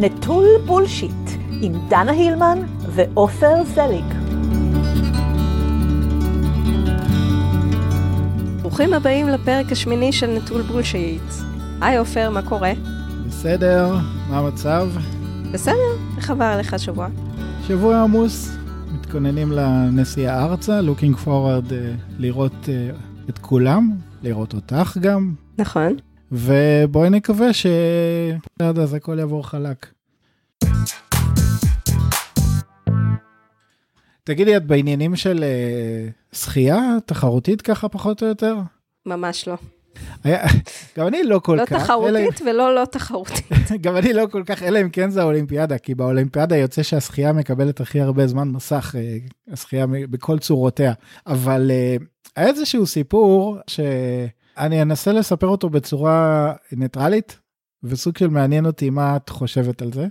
נטול 0.00 0.46
בולשיט, 0.66 1.30
עם 1.62 1.72
דנה 1.88 2.12
הילמן 2.12 2.58
ועופר 2.94 3.64
זליג. 3.64 4.04
ברוכים 8.62 8.94
הבאים 8.94 9.28
לפרק 9.28 9.72
השמיני 9.72 10.12
של 10.12 10.26
נטול 10.26 10.62
בולשיט. 10.62 11.22
היי 11.80 11.96
עופר, 11.96 12.30
מה 12.30 12.42
קורה? 12.42 12.72
בסדר, 13.26 13.96
מה 14.30 14.38
המצב? 14.38 14.88
בסדר, 15.52 15.96
איך 16.16 16.30
עבר 16.30 16.44
עליך 16.44 16.74
השבוע? 16.74 17.08
שבוע 17.66 18.02
עמוס, 18.02 18.56
מתכוננים 18.94 19.52
לנסיעה 19.52 20.44
ארצה, 20.44 20.80
looking 20.80 21.24
forward 21.24 21.70
uh, 21.70 21.74
לראות 22.18 22.64
uh, 22.64 23.28
את 23.30 23.38
כולם, 23.38 23.90
לראות 24.22 24.54
אותך 24.54 24.96
גם, 25.00 25.34
נכון. 25.58 25.96
ובואי 26.32 27.10
נקווה 27.10 27.52
שעד 27.52 28.78
אז 28.78 28.94
הכל 28.94 29.18
יעבור 29.18 29.46
חלק. 29.46 29.86
תגידי, 34.24 34.56
את 34.56 34.66
בעניינים 34.66 35.16
של 35.16 35.44
uh, 36.32 36.36
שחייה 36.36 36.96
תחרותית 37.06 37.62
ככה 37.62 37.88
פחות 37.88 38.22
או 38.22 38.28
יותר? 38.28 38.56
ממש 39.06 39.48
לא. 39.48 39.56
היה, 40.24 40.46
גם 40.98 41.06
אני 41.06 41.22
לא 41.22 41.38
כל 41.38 41.54
לא 41.54 41.66
כך. 41.66 41.82
תחרותית 41.82 42.42
אלא... 42.42 42.50
ולא 42.50 42.74
לא 42.74 42.84
תחרותית. 42.84 43.50
גם 43.82 43.96
אני 43.96 44.12
לא 44.12 44.26
כל 44.30 44.42
כך, 44.46 44.62
אלא 44.62 44.80
אם 44.80 44.90
כן 44.90 45.10
זה 45.10 45.20
האולימפיאדה, 45.20 45.78
כי 45.78 45.94
באולימפיאדה 45.94 46.56
יוצא 46.56 46.82
שהשחייה 46.82 47.32
מקבלת 47.32 47.80
הכי 47.80 48.00
הרבה 48.00 48.26
זמן 48.26 48.48
מסך, 48.48 48.94
אה, 48.98 49.16
השחייה 49.52 49.86
בכל 50.10 50.38
צורותיה. 50.38 50.92
אבל 51.26 51.70
אה, 51.70 51.96
היה 52.36 52.48
איזשהו 52.48 52.86
סיפור 52.86 53.58
שאני 54.58 54.82
אנסה 54.82 55.12
לספר 55.12 55.46
אותו 55.46 55.70
בצורה 55.70 56.52
ניטרלית, 56.72 57.38
וסוג 57.82 58.18
של 58.18 58.28
מעניין 58.28 58.66
אותי 58.66 58.90
מה 58.90 59.16
את 59.16 59.28
חושבת 59.28 59.82
על 59.82 59.92
זה. 59.92 60.06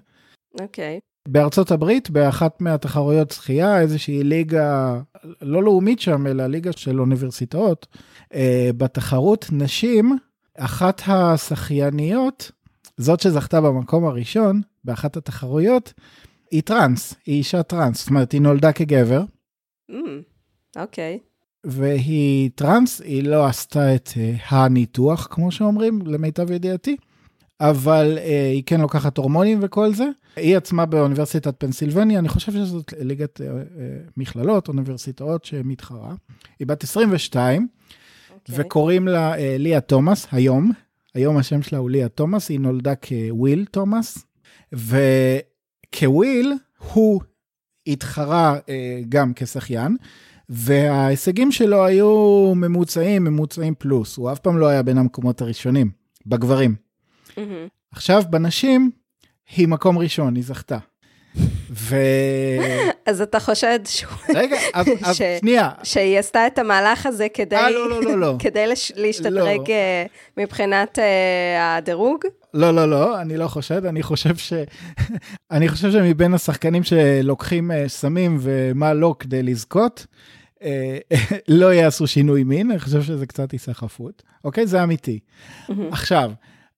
אוקיי. 0.62 1.00
Okay. 1.04 1.08
בארצות 1.28 1.72
הברית, 1.72 2.10
באחת 2.10 2.62
מהתחרויות 2.62 3.32
שחייה, 3.32 3.82
איזושהי 3.82 4.24
ליגה, 4.24 5.00
לא 5.42 5.64
לאומית 5.64 6.00
שם, 6.00 6.28
אלא 6.28 6.48
ליגה 6.48 6.72
של 6.72 7.00
אוניברסיטאות, 7.00 7.88
אה, 8.34 8.70
בתחרות 8.78 9.46
נשים, 9.52 10.18
אחת 10.58 11.02
השחייניות, 11.08 12.52
זאת 12.98 13.20
שזכתה 13.20 13.62
במקום 13.62 14.06
הראשון, 14.06 14.62
באחת 14.84 15.18
התחרויות, 15.18 15.94
היא 16.52 16.62
טראנס, 16.62 17.14
היא 17.26 17.36
אישה 17.36 17.64
טראנס, 17.64 18.00
זאת 18.00 18.10
אומרת, 18.10 18.32
היא 18.32 18.42
נולדה 18.42 18.72
כגבר. 18.72 19.22
אוקיי. 20.78 21.20
Mm, 21.20 21.20
okay. 21.20 21.37
והיא 21.64 22.50
טראנס, 22.56 23.02
היא 23.02 23.24
לא 23.24 23.46
עשתה 23.46 23.96
את 23.96 24.08
uh, 24.08 24.54
הניתוח, 24.56 25.28
כמו 25.32 25.52
שאומרים, 25.52 26.02
למיטב 26.06 26.52
ידיעתי, 26.52 26.96
אבל 27.62 28.18
uh, 28.18 28.22
היא 28.54 28.64
כן 28.66 28.82
לוקחת 28.82 29.18
הורמונים 29.18 29.60
וכל 29.62 29.94
זה. 29.94 30.06
היא 30.36 30.58
עצמה 30.58 30.86
באוניברסיטת 30.86 31.60
פנסילבניה, 31.60 32.20
אני 32.20 32.30
חושב 32.30 32.52
שזאת 32.52 32.94
ליגת 33.00 33.42
uh, 33.42 33.44
מכללות, 34.18 34.68
אוניברסיטאות 34.68 35.46
שמתחרה. 35.46 36.16
היא 36.60 36.68
בת 36.68 36.84
22, 36.84 37.68
okay. 37.68 38.34
אוקיי. 38.34 38.56
וקוראים 38.66 39.08
לה 39.08 39.34
ליה 39.60 39.82
תומאס 39.82 40.28
היום. 40.32 40.72
היום 41.14 41.38
השם 41.38 41.62
שלה 41.62 41.80
הוא 41.80 41.90
ליה 41.90 42.10
תומאס, 42.10 42.50
היא 42.50 42.60
נולדה 42.60 42.94
כוויל 42.96 43.66
תומאס, 43.72 44.26
וכוויל 44.74 46.54
הוא 46.94 47.22
התחרה 47.88 48.58
גם 49.10 49.34
כשחיין, 49.36 49.98
וההישגים 50.50 51.52
שלו 51.52 51.86
היו 51.86 52.54
ממוצעים, 52.56 53.24
ממוצעים 53.24 53.76
פלוס, 53.78 54.18
הוא 54.18 54.32
אף 54.32 54.40
פעם 54.40 54.58
לא 54.58 54.68
היה 54.68 54.84
בין 54.84 54.98
המקומות 54.98 55.42
הראשונים, 55.42 55.90
בגברים. 56.26 56.76
Mm-hmm. 57.30 57.40
עכשיו, 57.92 58.24
בנשים, 58.30 58.92
היא 59.56 59.68
מקום 59.68 59.98
ראשון, 59.98 60.36
היא 60.36 60.44
זכתה. 60.44 60.78
ו... 61.70 61.96
אז 63.06 63.22
אתה 63.22 63.40
חושד 63.40 63.80
שהוא... 63.86 64.12
רגע, 64.36 64.58
אז, 64.74 64.88
ש... 65.14 65.22
שנייה. 65.40 65.70
שהיא 65.84 66.20
עשתה 66.20 66.48
את 66.48 66.60
המהלך 66.60 67.06
הזה 67.06 67.28
כדי... 67.34 67.56
אה, 67.56 67.70
לא, 67.70 67.90
לא, 67.90 68.04
לא, 68.04 68.20
לא. 68.20 68.36
כדי 68.44 68.68
לש... 68.68 68.92
להשתדרג 68.96 69.72
לא. 69.72 70.06
מבחינת 70.38 71.00
uh, 71.00 71.02
הדירוג? 71.60 72.26
לא, 72.58 72.72
לא, 72.72 72.90
לא, 72.90 73.22
אני 73.22 73.38
לא 73.38 73.48
חושד, 73.48 73.86
אני 73.86 74.04
חושב 74.04 74.36
ש... 74.38 74.54
אני 75.52 75.70
חושב 75.70 75.92
שמבין 75.92 76.34
השחקנים 76.34 76.84
שלוקחים 76.84 77.72
uh, 77.72 77.74
סמים 77.88 78.38
ומה 78.42 78.94
לא 78.94 79.16
כדי 79.20 79.44
לזכות, 79.44 80.06
uh, 80.60 80.64
לא 81.48 81.74
יעשו 81.74 82.08
שינוי 82.08 82.44
מין, 82.44 82.72
אני 82.72 82.80
חושב 82.80 83.02
שזה 83.02 83.26
קצת 83.26 83.52
היסחפות, 83.52 84.24
אוקיי? 84.44 84.68
זה 84.68 84.84
אמיתי. 84.84 85.20
עכשיו, 85.92 86.32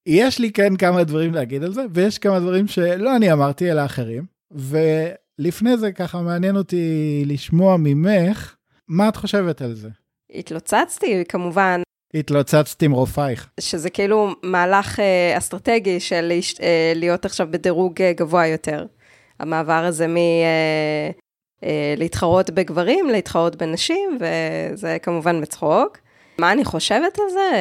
יש 0.06 0.40
לי 0.40 0.52
כן 0.52 0.76
כמה 0.76 1.04
דברים 1.04 1.34
להגיד 1.34 1.64
על 1.64 1.74
זה, 1.74 1.82
ויש 1.94 2.18
כמה 2.18 2.40
דברים 2.40 2.68
שלא 2.68 3.16
אני 3.16 3.34
אמרתי, 3.34 3.72
אלא 3.72 3.86
אחרים. 3.86 4.26
ולפני 4.52 5.78
זה 5.78 5.92
ככה 5.92 6.22
מעניין 6.22 6.56
אותי 6.56 7.24
לשמוע 7.26 7.78
ממך, 7.78 8.56
מה 8.88 9.10
את 9.10 9.16
חושבת 9.16 9.62
על 9.62 9.74
זה? 9.74 9.90
התלוצצתי, 10.34 11.24
כמובן. 11.30 11.82
התלוצצת 12.14 12.82
עם 12.82 12.92
רופאיך. 12.92 13.48
שזה 13.60 13.90
כאילו 13.90 14.30
מהלך 14.44 15.00
אה, 15.00 15.38
אסטרטגי 15.38 16.00
של 16.00 16.32
אה, 16.62 16.94
להיות 16.96 17.26
עכשיו 17.26 17.48
בדירוג 17.52 18.02
אה, 18.02 18.14
גבוה 18.14 18.48
יותר. 18.48 18.86
המעבר 19.40 19.86
הזה 19.86 20.08
מ... 20.08 20.16
להתחרות 21.98 22.50
בגברים, 22.50 23.10
להתחרות 23.10 23.56
בנשים, 23.56 24.18
וזה 24.20 24.98
כמובן 25.02 25.42
בצחוק. 25.42 25.98
מה 26.40 26.52
אני 26.52 26.66
חושבת 26.66 27.20
על 27.20 27.30
זה? 27.34 27.52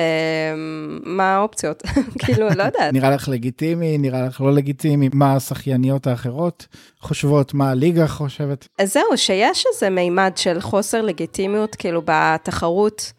מה 1.02 1.36
האופציות? 1.36 1.82
כאילו, 2.24 2.48
לא 2.48 2.62
יודעת. 2.68 2.92
נראה 2.92 3.10
לך 3.10 3.28
לגיטימי, 3.28 3.98
נראה 3.98 4.26
לך 4.26 4.40
לא 4.40 4.54
לגיטימי, 4.54 5.08
מה 5.12 5.36
השחייניות 5.36 6.06
האחרות 6.06 6.66
חושבות, 7.00 7.54
מה 7.54 7.70
הליגה 7.70 8.06
חושבת? 8.06 8.68
אז 8.78 8.92
זהו, 8.92 9.16
שיש 9.16 9.64
איזה 9.74 9.90
מימד 9.90 10.32
של 10.36 10.60
חוסר 10.60 11.02
לגיטימיות, 11.02 11.74
כאילו, 11.74 12.02
בתחרות. 12.04 13.12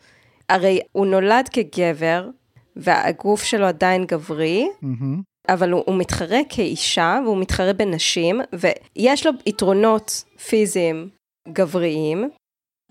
הרי 0.49 0.79
הוא 0.91 1.05
נולד 1.05 1.49
כגבר, 1.53 2.27
והגוף 2.75 3.43
שלו 3.43 3.65
עדיין 3.65 4.05
גברי, 4.05 4.67
אבל 5.49 5.71
הוא, 5.71 5.83
הוא 5.85 5.95
מתחרה 5.95 6.39
כאישה, 6.49 7.19
והוא 7.25 7.37
מתחרה 7.37 7.73
בנשים, 7.73 8.41
ויש 8.53 9.25
לו 9.25 9.31
יתרונות 9.45 10.23
פיזיים 10.49 11.09
גבריים, 11.47 12.29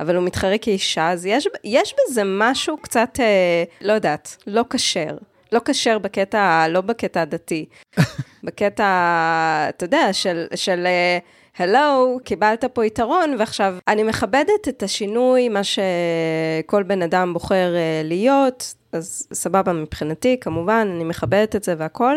אבל 0.01 0.17
הוא 0.17 0.25
מתחרה 0.25 0.59
כאישה, 0.59 1.11
אז 1.11 1.27
יש, 1.27 1.49
יש 1.65 1.95
בזה 1.99 2.23
משהו 2.25 2.77
קצת, 2.77 3.21
אה, 3.21 3.65
לא 3.81 3.93
יודעת, 3.93 4.37
לא 4.47 4.65
כשר. 4.71 5.17
לא 5.53 5.61
כשר 5.65 5.99
בקטע, 5.99 6.69
לא 6.69 6.81
בקטע 6.81 7.23
הדתי. 7.23 7.67
בקטע, 8.45 8.85
אתה 9.69 9.85
יודע, 9.85 10.13
של, 10.13 10.47
של 10.55 10.87
הלו, 11.59 12.19
קיבלת 12.25 12.65
פה 12.65 12.87
יתרון, 12.87 13.35
ועכשיו, 13.39 13.77
אני 13.89 14.03
מכבדת 14.03 14.69
את 14.69 14.83
השינוי, 14.83 15.49
מה 15.49 15.61
שכל 15.65 16.83
בן 16.83 17.03
אדם 17.03 17.33
בוחר 17.33 17.75
uh, 17.75 18.07
להיות, 18.07 18.75
אז 18.93 19.29
סבבה 19.33 19.73
מבחינתי, 19.73 20.37
כמובן, 20.41 20.89
אני 20.95 21.05
מכבדת 21.05 21.57
את 21.57 21.65
זה 21.65 21.75
והכל, 21.79 22.17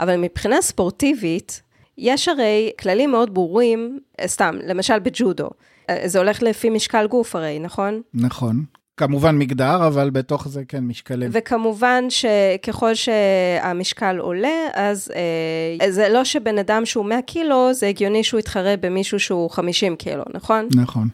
אבל 0.00 0.16
מבחינה 0.16 0.62
ספורטיבית, 0.62 1.62
יש 1.98 2.28
הרי 2.28 2.70
כללים 2.80 3.10
מאוד 3.10 3.34
ברורים, 3.34 3.98
סתם, 4.26 4.56
למשל 4.66 4.98
בג'ודו. 4.98 5.50
זה 6.04 6.18
הולך 6.18 6.42
לפי 6.42 6.70
משקל 6.70 7.06
גוף 7.06 7.36
הרי, 7.36 7.58
נכון? 7.58 8.02
נכון. 8.14 8.64
כמובן 9.00 9.38
מגדר, 9.38 9.86
אבל 9.86 10.10
בתוך 10.10 10.48
זה 10.48 10.62
כן 10.68 10.84
משקלים. 10.84 11.30
וכמובן 11.32 12.04
שככל 12.08 12.94
שהמשקל 12.94 14.18
עולה, 14.18 14.66
אז 14.74 15.12
אה, 15.80 15.92
זה 15.92 16.08
לא 16.08 16.24
שבן 16.24 16.58
אדם 16.58 16.86
שהוא 16.86 17.04
100 17.04 17.22
קילו, 17.22 17.74
זה 17.74 17.86
הגיוני 17.86 18.24
שהוא 18.24 18.40
יתחרה 18.40 18.74
במישהו 18.80 19.20
שהוא 19.20 19.50
50 19.50 19.96
קילו, 19.96 20.24
נכון? 20.34 20.68
נכון. 20.74 21.08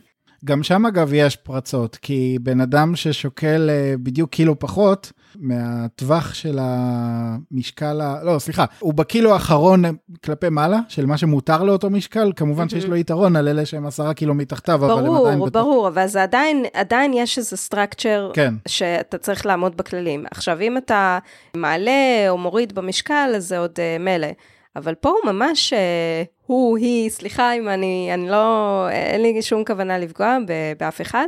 גם 0.44 0.62
שם 0.62 0.86
אגב 0.86 1.10
יש 1.12 1.36
פרצות, 1.36 1.96
כי 1.96 2.38
בן 2.40 2.60
אדם 2.60 2.96
ששוקל 2.96 3.70
אה, 3.70 3.94
בדיוק 3.98 4.30
קילו 4.30 4.58
פחות, 4.58 5.12
מהטווח 5.36 6.34
של 6.34 6.58
המשקל, 6.60 8.00
ה... 8.00 8.24
לא, 8.24 8.38
סליחה, 8.38 8.64
הוא 8.78 8.94
בקילו 8.94 9.32
האחרון 9.32 9.82
כלפי 10.24 10.48
מעלה, 10.48 10.78
של 10.88 11.06
מה 11.06 11.18
שמותר 11.18 11.62
לאותו 11.62 11.90
משקל, 11.90 12.32
כמובן 12.36 12.68
שיש 12.68 12.84
לו 12.84 12.96
יתרון 12.96 13.36
על 13.36 13.48
אלה 13.48 13.66
שהם 13.66 13.86
עשרה 13.86 14.14
קילו 14.14 14.34
מתחתיו, 14.34 14.78
ברור, 14.78 14.92
אבל 14.92 15.06
הם 15.06 15.14
עדיין. 15.14 15.38
ברור, 15.38 15.50
ברור, 15.50 15.88
אבל 15.88 16.06
זה 16.06 16.22
עדיין, 16.22 16.64
עדיין 16.72 17.12
יש 17.14 17.38
איזה 17.38 17.56
סטרקצ'ר, 17.56 18.30
כן. 18.34 18.54
שאתה 18.68 19.18
צריך 19.18 19.46
לעמוד 19.46 19.76
בכללים. 19.76 20.24
עכשיו, 20.30 20.60
אם 20.60 20.76
אתה 20.76 21.18
מעלה 21.56 22.26
או 22.28 22.38
מוריד 22.38 22.74
במשקל, 22.74 23.32
אז 23.36 23.48
זה 23.48 23.58
עוד 23.58 23.72
uh, 23.72 24.02
מילא. 24.02 24.28
אבל 24.76 24.94
פה 24.94 25.08
הוא 25.08 25.32
ממש, 25.32 25.72
uh, 25.72 25.76
הוא, 26.46 26.78
היא, 26.78 27.10
סליחה 27.10 27.52
אם 27.52 27.68
אני, 27.68 28.10
אני 28.14 28.28
לא, 28.28 28.86
אין 28.90 29.22
לי 29.22 29.42
שום 29.42 29.64
כוונה 29.64 29.98
לפגוע 29.98 30.38
באף 30.78 31.00
אחד, 31.00 31.26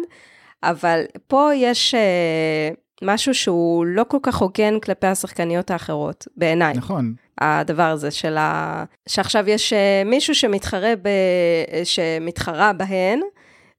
אבל 0.62 1.02
פה 1.26 1.50
יש... 1.54 1.94
Uh, 1.94 2.87
משהו 3.02 3.34
שהוא 3.34 3.86
לא 3.86 4.04
כל 4.08 4.18
כך 4.22 4.36
הוגן 4.36 4.80
כלפי 4.80 5.06
השחקניות 5.06 5.70
האחרות, 5.70 6.28
בעיניי. 6.36 6.74
נכון. 6.74 7.14
הדבר 7.40 7.82
הזה 7.82 8.10
של 8.10 8.36
ה... 8.36 8.84
שעכשיו 9.08 9.48
יש 9.48 9.72
אה, 9.72 10.02
מישהו 10.04 10.34
שמתחרה 10.34 10.96
ב... 11.02 11.08
שמתחרה 11.84 12.72
בהן, 12.72 13.20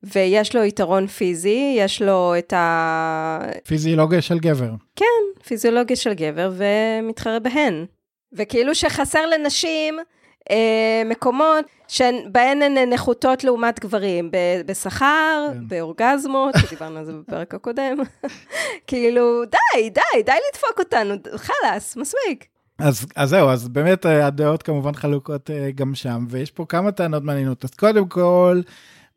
ויש 0.03 0.55
לו 0.55 0.63
יתרון 0.63 1.07
פיזי, 1.07 1.75
יש 1.77 2.01
לו 2.01 2.33
את 2.37 2.53
ה... 2.53 3.39
פיזיולוגיה 3.67 4.21
של 4.21 4.39
גבר. 4.39 4.71
כן, 4.95 5.43
פיזיולוגיה 5.47 5.95
של 5.95 6.13
גבר, 6.13 6.51
ומתחרה 6.57 7.39
בהן. 7.39 7.85
וכאילו 8.33 8.75
שחסר 8.75 9.25
לנשים 9.25 9.99
אה, 9.99 10.03
מקומות 11.05 11.65
שבהן 11.87 12.61
הן 12.61 12.93
נחותות 12.93 13.43
לעומת 13.43 13.79
גברים, 13.79 14.31
בשכר, 14.65 15.47
כן. 15.53 15.67
באורגזמות, 15.67 16.55
שדיברנו 16.67 16.99
על 16.99 17.05
זה 17.05 17.13
בפרק 17.13 17.53
הקודם. 17.53 17.97
כאילו, 18.87 19.45
די, 19.45 19.89
די, 19.89 20.23
די 20.25 20.37
לדפוק 20.51 20.79
אותנו, 20.79 21.15
חלאס, 21.35 21.97
מספיק. 21.97 22.45
אז, 22.79 23.05
אז 23.15 23.29
זהו, 23.29 23.49
אז 23.49 23.67
באמת 23.67 24.05
אה, 24.05 24.27
הדעות 24.27 24.63
כמובן 24.63 24.93
חלוקות 24.93 25.49
אה, 25.49 25.71
גם 25.75 25.95
שם, 25.95 26.25
ויש 26.29 26.51
פה 26.51 26.65
כמה 26.69 26.91
טענות 26.91 27.23
מעניינות. 27.23 27.63
אז 27.63 27.75
קודם 27.75 28.07
כל, 28.07 28.61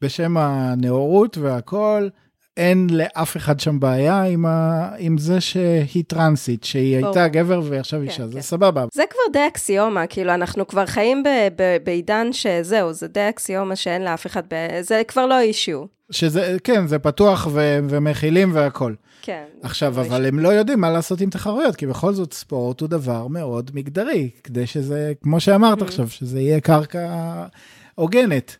בשם 0.00 0.36
הנאורות 0.36 1.38
והכל, 1.38 2.08
אין 2.56 2.86
לאף 2.90 3.36
אחד 3.36 3.60
שם 3.60 3.80
בעיה 3.80 4.22
עם, 4.22 4.46
ה... 4.46 4.88
עם 4.98 5.18
זה 5.18 5.40
שהיא 5.40 6.04
טרנסית, 6.06 6.64
שהיא 6.64 7.00
ברור. 7.00 7.18
הייתה 7.18 7.28
גבר 7.28 7.60
ועכשיו 7.64 8.00
כן, 8.00 8.06
אישה, 8.06 8.26
זה 8.26 8.34
כן. 8.34 8.40
סבבה. 8.40 8.84
זה 8.94 9.02
כבר 9.10 9.32
די 9.32 9.46
אקסיומה, 9.48 10.06
כאילו, 10.06 10.34
אנחנו 10.34 10.66
כבר 10.66 10.86
חיים 10.86 11.22
ב- 11.22 11.28
ב- 11.62 11.76
בעידן 11.84 12.28
שזהו, 12.32 12.92
זה 12.92 13.08
די 13.08 13.28
אקסיומה 13.28 13.76
שאין 13.76 14.04
לאף 14.04 14.26
אחד, 14.26 14.42
ב- 14.50 14.80
זה 14.80 15.02
כבר 15.08 15.26
לא 15.26 15.40
אישיו. 15.40 15.84
שזה, 16.10 16.56
כן, 16.64 16.86
זה 16.86 16.98
פתוח 16.98 17.48
ו... 17.52 17.78
ומכילים 17.88 18.50
והכל. 18.54 18.94
כן. 19.22 19.44
עכשיו, 19.62 19.94
זה 19.94 20.00
לא 20.00 20.06
אבל 20.06 20.26
הם 20.26 20.38
לא 20.38 20.48
יודעים 20.48 20.80
מה 20.80 20.90
לעשות 20.90 21.20
עם 21.20 21.30
תחרויות, 21.30 21.76
כי 21.76 21.86
בכל 21.86 22.12
זאת 22.12 22.32
ספורט 22.32 22.80
הוא 22.80 22.88
דבר 22.88 23.26
מאוד 23.26 23.70
מגדרי, 23.74 24.30
כדי 24.44 24.66
שזה, 24.66 25.12
כמו 25.22 25.40
שאמרת 25.40 25.78
Mm-hmm. 25.78 25.84
עכשיו, 25.84 26.08
שזה 26.08 26.40
יהיה 26.40 26.60
קרקע 26.60 27.08
הוגנת. 27.94 28.56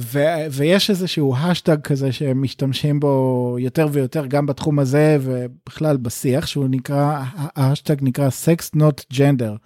ו- 0.00 0.46
ויש 0.50 0.90
איזשהו 0.90 1.36
האשטג 1.36 1.80
כזה 1.80 2.12
שהם 2.12 2.42
משתמשים 2.42 3.00
בו 3.00 3.56
יותר 3.60 3.88
ויותר, 3.92 4.26
גם 4.26 4.46
בתחום 4.46 4.78
הזה 4.78 5.18
ובכלל 5.20 5.96
בשיח, 5.96 6.46
שהוא 6.46 6.66
נקרא, 6.70 7.22
ההאשטג 7.36 7.96
נקרא 8.02 8.28
Sex 8.28 8.78
Not 8.78 9.14
Gender. 9.14 9.56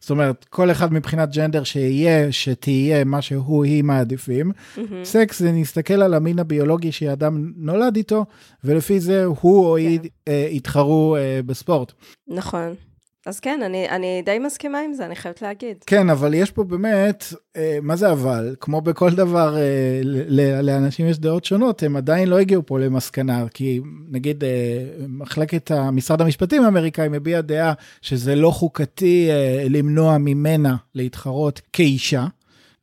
זאת 0.00 0.10
אומרת, 0.10 0.44
כל 0.44 0.70
אחד 0.70 0.92
מבחינת 0.92 1.30
gender 1.36 1.64
שיהיה, 1.64 2.32
שתהיה 2.32 3.04
מה 3.04 3.22
שהוא, 3.22 3.64
היא 3.64 3.84
מעדיפים. 3.84 4.52
מהמם. 4.76 5.04
סקס 5.04 5.38
זה 5.38 5.52
נסתכל 5.52 6.02
על 6.02 6.14
המין 6.14 6.38
הביולוגי 6.38 6.92
שאדם 6.92 7.52
נולד 7.56 7.96
איתו, 7.96 8.24
ולפי 8.64 9.00
זה 9.00 9.24
הוא 9.24 9.66
או 9.66 9.76
היא 9.76 10.00
אה, 10.28 10.48
יתחרו 10.50 11.16
אה, 11.16 11.40
בספורט. 11.46 11.92
נכון. 12.28 12.74
אז 13.26 13.40
כן, 13.40 13.60
אני, 13.64 13.88
אני 13.88 14.22
די 14.24 14.38
מסכימה 14.38 14.78
עם 14.80 14.92
זה, 14.92 15.06
אני 15.06 15.16
חייבת 15.16 15.42
להגיד. 15.42 15.76
כן, 15.86 16.10
אבל 16.10 16.34
יש 16.34 16.50
פה 16.50 16.64
באמת, 16.64 17.24
אה, 17.56 17.78
מה 17.82 17.96
זה 17.96 18.12
אבל? 18.12 18.54
כמו 18.60 18.80
בכל 18.80 19.10
דבר, 19.14 19.56
אה, 19.56 19.60
ל- 20.04 20.60
לאנשים 20.66 21.06
יש 21.06 21.18
דעות 21.18 21.44
שונות, 21.44 21.82
הם 21.82 21.96
עדיין 21.96 22.28
לא 22.28 22.38
הגיעו 22.38 22.66
פה 22.66 22.78
למסקנה, 22.78 23.44
כי 23.54 23.80
נגיד 24.10 24.44
אה, 24.44 24.48
מחלקת 25.08 25.70
משרד 25.92 26.20
המשפטים 26.20 26.62
האמריקאי 26.64 27.08
מביע 27.08 27.40
דעה 27.40 27.72
שזה 28.02 28.34
לא 28.34 28.50
חוקתי 28.50 29.28
אה, 29.30 29.66
למנוע 29.70 30.18
ממנה 30.18 30.76
להתחרות 30.94 31.60
כאישה. 31.72 32.26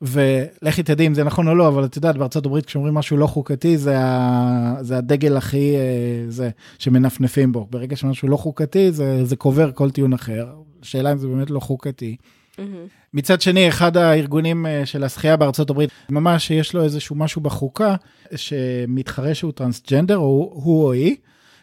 ולכי 0.03 0.83
תדעי 0.83 1.07
אם 1.07 1.13
זה 1.13 1.23
נכון 1.23 1.47
או 1.47 1.55
לא, 1.55 1.67
אבל 1.67 1.85
את 1.85 1.95
יודעת, 1.95 2.17
בארצות 2.17 2.45
הברית 2.45 2.65
כשאומרים 2.65 2.93
משהו 2.93 3.17
לא 3.17 3.27
חוקתי, 3.27 3.77
זה, 3.77 3.99
ה... 3.99 4.75
זה 4.81 4.97
הדגל 4.97 5.37
הכי, 5.37 5.75
אה, 5.75 6.25
זה, 6.27 6.49
שמנפנפים 6.79 7.51
בו. 7.51 7.67
ברגע 7.69 7.95
שמשהו 7.95 8.27
לא 8.27 8.37
חוקתי, 8.37 8.91
זה, 8.91 9.25
זה 9.25 9.35
קובר 9.35 9.71
כל 9.71 9.91
טיעון 9.91 10.13
אחר. 10.13 10.47
השאלה 10.81 11.11
אם 11.11 11.17
זה 11.17 11.27
באמת 11.27 11.49
לא 11.49 11.59
חוקתי. 11.59 12.15
מהמם. 12.57 12.85
מצד 13.13 13.41
שני, 13.41 13.69
אחד 13.69 13.97
הארגונים 13.97 14.65
אה, 14.65 14.85
של 14.85 15.03
השחייה 15.03 15.37
בארצות 15.37 15.69
הברית, 15.69 15.89
ממש 16.09 16.51
יש 16.51 16.73
לו 16.73 16.83
איזשהו 16.83 17.15
משהו 17.15 17.41
בחוקה, 17.41 17.95
שמתחרה 18.35 19.35
שהוא 19.35 19.51
טרנסג'נדר, 19.51 20.17
או 20.17 20.51
הוא 20.53 20.83
או 20.83 20.91
היא, 20.91 21.15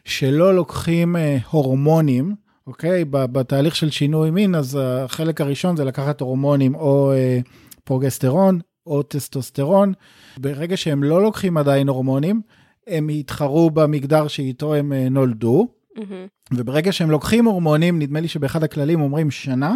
שלא 0.04 0.54
לוקחים 0.54 1.16
אה, 1.16 1.38
הורמונים, 1.50 2.34
אוקיי? 2.66 3.04
ב- 3.04 3.25
בתהליך 3.25 3.76
של 3.76 3.90
שינוי 3.90 4.31
מין, 4.31 4.54
אז 4.54 4.78
החלק 4.82 5.40
הראשון 5.40 5.76
זה 5.76 5.84
לקחת 5.84 6.20
הורמונים 6.20 6.75
או 6.75 7.12
אה, 7.12 7.38
פרוגסטרון 7.85 8.61
או 8.87 9.03
טסטוסטרון. 9.03 9.93
ברגע 10.38 10.77
שהם 10.77 11.03
לא 11.03 11.23
לוקחים 11.23 11.56
עדיין 11.56 11.88
הורמונים, 11.88 12.41
הם 12.87 13.11
יתחרו 13.11 13.71
במגדר 13.71 14.29
שאיתו 14.29 14.75
הם 14.75 14.93
אה, 14.93 15.09
נולדו, 15.09 15.69
מהמם. 15.97 16.27
וברגע 16.55 16.93
שהם 16.93 17.11
לוקחים 17.11 17.44
הורמונים, 17.44 17.99
נדמה 17.99 18.21
לי 18.21 18.29
שבאחד 18.29 18.65
הכללים 18.65 19.00
אומרים 19.00 19.31
שנה, 19.31 19.75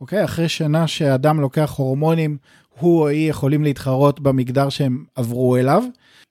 אוקיי? 0.00 0.24
אחרי 0.24 0.48
שנה 0.48 0.86
שאדם 0.86 1.40
לוקח 1.40 1.74
הורמונים, 1.76 2.36
הוא 2.78 3.00
או 3.00 3.08
היא 3.08 3.30
יכולים 3.30 3.64
להתחרות 3.64 4.20
במגדר 4.20 4.68
שהם 4.68 5.04
עברו 5.14 5.56
אליו. 5.56 5.82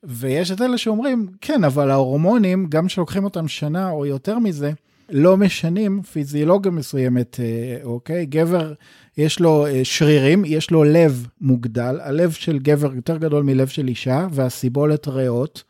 ויש 0.03 0.51
את 0.51 0.61
אלה 0.61 0.77
שאומרים, 0.77 1.27
כן, 1.41 1.63
אבל 1.63 1.91
ההורמונים, 1.91 2.65
גם 2.69 2.89
שלוקחים 2.89 3.23
אותם 3.23 3.47
שנה 3.47 3.89
או 3.89 4.05
יותר 4.05 4.39
מזה, 4.39 4.71
לא 5.11 5.37
משנים 5.37 6.01
פיזיולוגיה 6.01 6.71
מסוימת, 6.71 7.39
אה, 7.39 7.83
אוקיי? 7.83 8.25
גבר, 8.25 8.73
יש 9.17 9.39
לו 9.39 9.65
אה, 9.65 9.81
שרירים, 9.83 10.43
יש 10.45 10.71
לו 10.71 10.83
לב 10.83 11.27
מוגדל, 11.41 11.99
הלב 12.01 12.31
של 12.31 12.59
גבר 12.59 12.93
יותר 12.95 13.17
גדול 13.17 13.43
מלב 13.43 13.67
של 13.67 13.87
אישה, 13.87 14.27
והסיבולת 14.31 15.07
ריאות. 15.07 15.63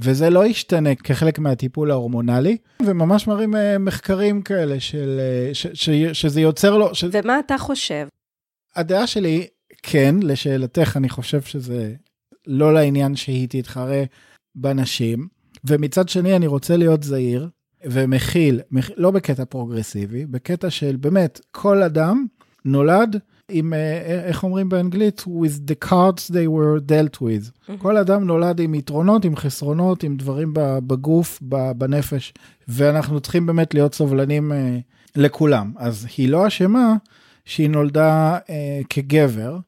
וזה 0.00 0.30
לא 0.30 0.46
ישתנה 0.46 0.94
כחלק 0.94 1.38
מהטיפול 1.38 1.90
ההורמונלי, 1.90 2.56
וממש 2.86 3.26
מראים 3.26 3.56
אה, 3.56 3.78
מחקרים 3.78 4.42
כאלה 4.42 4.80
של, 4.80 5.20
אה, 5.20 5.54
ש, 5.54 5.66
ש, 5.74 5.90
שזה 6.12 6.40
יוצר 6.40 6.78
לו, 6.78 6.94
ש... 6.94 7.04
ומה 7.12 7.38
אתה 7.38 7.58
חושב? 7.58 8.06
הדעה 8.76 9.06
שלי, 9.06 9.46
כן, 9.82 10.14
לשאלתך, 10.22 10.96
אני 10.96 11.08
חושב 11.08 11.42
שזה 11.42 11.94
לא 12.46 12.74
לעניין 12.74 13.16
שהיא 13.16 13.48
תתחרה 13.50 14.02
בנשים, 14.54 15.28
ומצד 15.64 16.08
שני 16.08 16.36
אני 16.36 16.46
רוצה 16.46 16.76
להיות 16.76 17.02
זהיר 17.02 17.48
ומכיל, 17.84 18.60
מכ... 18.70 18.90
לא 18.96 19.10
בקטע 19.10 19.44
פרוגרסיבי, 19.44 20.26
בקטע 20.26 20.70
של 20.70 20.96
באמת, 20.96 21.40
כל 21.50 21.82
אדם 21.82 22.26
נולד 22.64 23.16
עם, 23.50 23.74
אה, 23.74 24.22
איך 24.24 24.44
אומרים 24.44 24.68
באנגלית? 24.68 25.20
with 25.20 25.70
the 25.70 25.88
cards 25.88 26.30
they 26.30 26.48
were 26.48 26.90
dealt 26.90 27.22
with. 27.22 27.72
כל 27.78 27.96
אדם 27.96 28.24
נולד 28.24 28.60
עם 28.60 28.74
יתרונות, 28.74 29.24
עם 29.24 29.36
חסרונות, 29.36 30.02
עם 30.02 30.16
דברים 30.16 30.52
בגוף, 30.86 31.38
בנפש, 31.76 32.34
ואנחנו 32.68 33.20
צריכים 33.20 33.46
באמת 33.46 33.74
להיות 33.74 33.94
סובלנים 33.94 34.52
אה, 34.52 34.78
לכולם. 35.16 35.72
אז 35.76 36.06
היא 36.16 36.28
לא 36.28 36.46
אשמה 36.46 36.94
שהיא 37.44 37.70
נולדה 37.70 38.38
אה, 38.50 38.80
כגבר, 38.90 39.58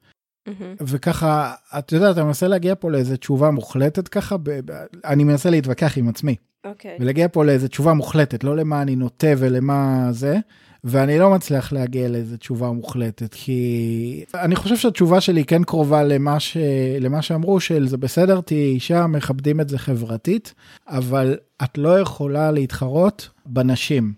מהמם. 0.47 0.75
וככה, 0.81 1.55
את 1.79 1.93
יודעת, 1.93 2.19
אני 2.19 2.26
מנסה 2.26 2.49
להגיע 2.49 2.75
פה 2.75 2.91
לאיזו 2.91 3.17
תשובה 3.17 3.50
מוחלטת 3.50 4.09
ככה, 4.09 4.37
ב- 4.37 4.50
ב- 4.64 4.85
אני 5.05 5.25
מנסה 5.25 5.50
להתווכח 5.50 5.99
עם 5.99 6.09
עצמי, 6.09 6.37
אוקיי. 6.64 6.97
ולהגיע 7.00 7.29
פה 7.29 7.44
לאיזו 7.44 7.69
תשובה 7.69 7.93
מוחלטת, 7.93 8.44
לא 8.44 8.56
למה 8.56 8.82
אני 8.82 8.97
נוטה 8.97 9.26
ולמה 9.38 10.09
זה, 10.11 10.37
ואני 10.85 11.19
לא 11.19 11.31
מצליח 11.31 11.73
להגיע 11.73 12.09
לאיזו 12.09 12.37
תשובה 12.37 12.70
מוחלטת, 12.70 13.35
כי 13.35 14.25
אני 14.35 14.57
חושב 14.57 14.76
שהתשובה 14.76 15.21
שלי 15.21 15.45
כן 15.45 15.64
קרובה 15.64 16.02
למה, 16.02 16.40
ש... 16.40 16.57
למה 17.00 17.23
שאמרו, 17.23 17.61
של 17.61 17.88
זה 17.88 17.97
בסדר, 17.97 18.40
תהיי 18.40 18.75
אישה, 18.75 19.07
מכבדים 19.07 19.61
את 19.61 19.69
זה 19.69 19.78
חברתית, 19.78 20.54
אבל 20.88 21.37
את 21.64 21.78
לא 21.78 22.00
יכולה 22.00 22.50
להתחרות 22.50 23.28
בנשים. 23.47 24.12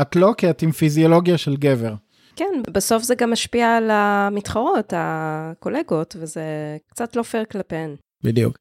את 0.00 0.16
לא, 0.16 0.34
כי 0.38 0.50
את 0.50 0.62
עם 0.62 0.72
פיזיולוגיה 0.72 1.38
של 1.38 1.56
גבר. 1.56 1.94
כן, 2.36 2.62
בסוף 2.72 3.02
זה 3.02 3.14
גם 3.14 3.30
משפיע 3.32 3.76
על 3.76 3.90
המתחרות, 3.90 4.92
הקולגות, 4.96 6.16
וזה 6.18 6.42
קצת 6.90 7.16
לא 7.16 7.22
פייר 7.22 7.44
כלפיהן. 7.44 7.94
בדיוק. 8.24 8.58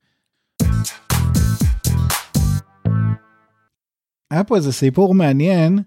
היה 4.32 4.44
פה 4.44 4.56
איזה 4.56 4.72
סיפור 4.72 5.14
מעניין, 5.14 5.80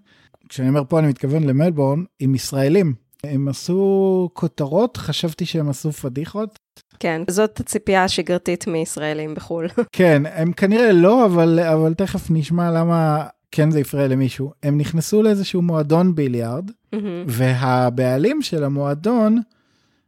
כשאני 0.49 0.69
אומר 0.69 0.83
פה 0.89 0.99
אני 0.99 1.07
מתכוון 1.07 1.43
למלבורן, 1.43 2.03
עם 2.19 2.35
ישראלים. 2.35 2.93
הם 3.23 3.47
עשו 3.47 4.29
כותרות, 4.33 4.97
חשבתי 4.97 5.45
שהם 5.45 5.69
עשו 5.69 5.91
פדיחות. 5.91 6.59
כן, 6.99 7.21
זאת 7.29 7.59
הציפייה 7.59 8.03
השגרתית 8.03 8.67
מישראלים 8.67 9.35
בחו"ל. 9.35 9.67
כן, 9.91 10.23
הם 10.33 10.53
כנראה 10.53 10.91
לא, 10.91 11.25
אבל, 11.25 11.59
אבל 11.59 11.93
תכף 11.93 12.31
נשמע 12.31 12.71
למה 12.71 13.25
כן 13.51 13.71
זה 13.71 13.79
הפריע 13.79 14.07
למישהו. 14.07 14.51
הם 14.63 14.77
נכנסו 14.77 15.23
לאיזשהו 15.23 15.61
מועדון 15.61 16.15
ביליארד, 16.15 16.71
מהמם. 16.93 17.23
והבעלים 17.27 18.41
של 18.41 18.63
המועדון 18.63 19.41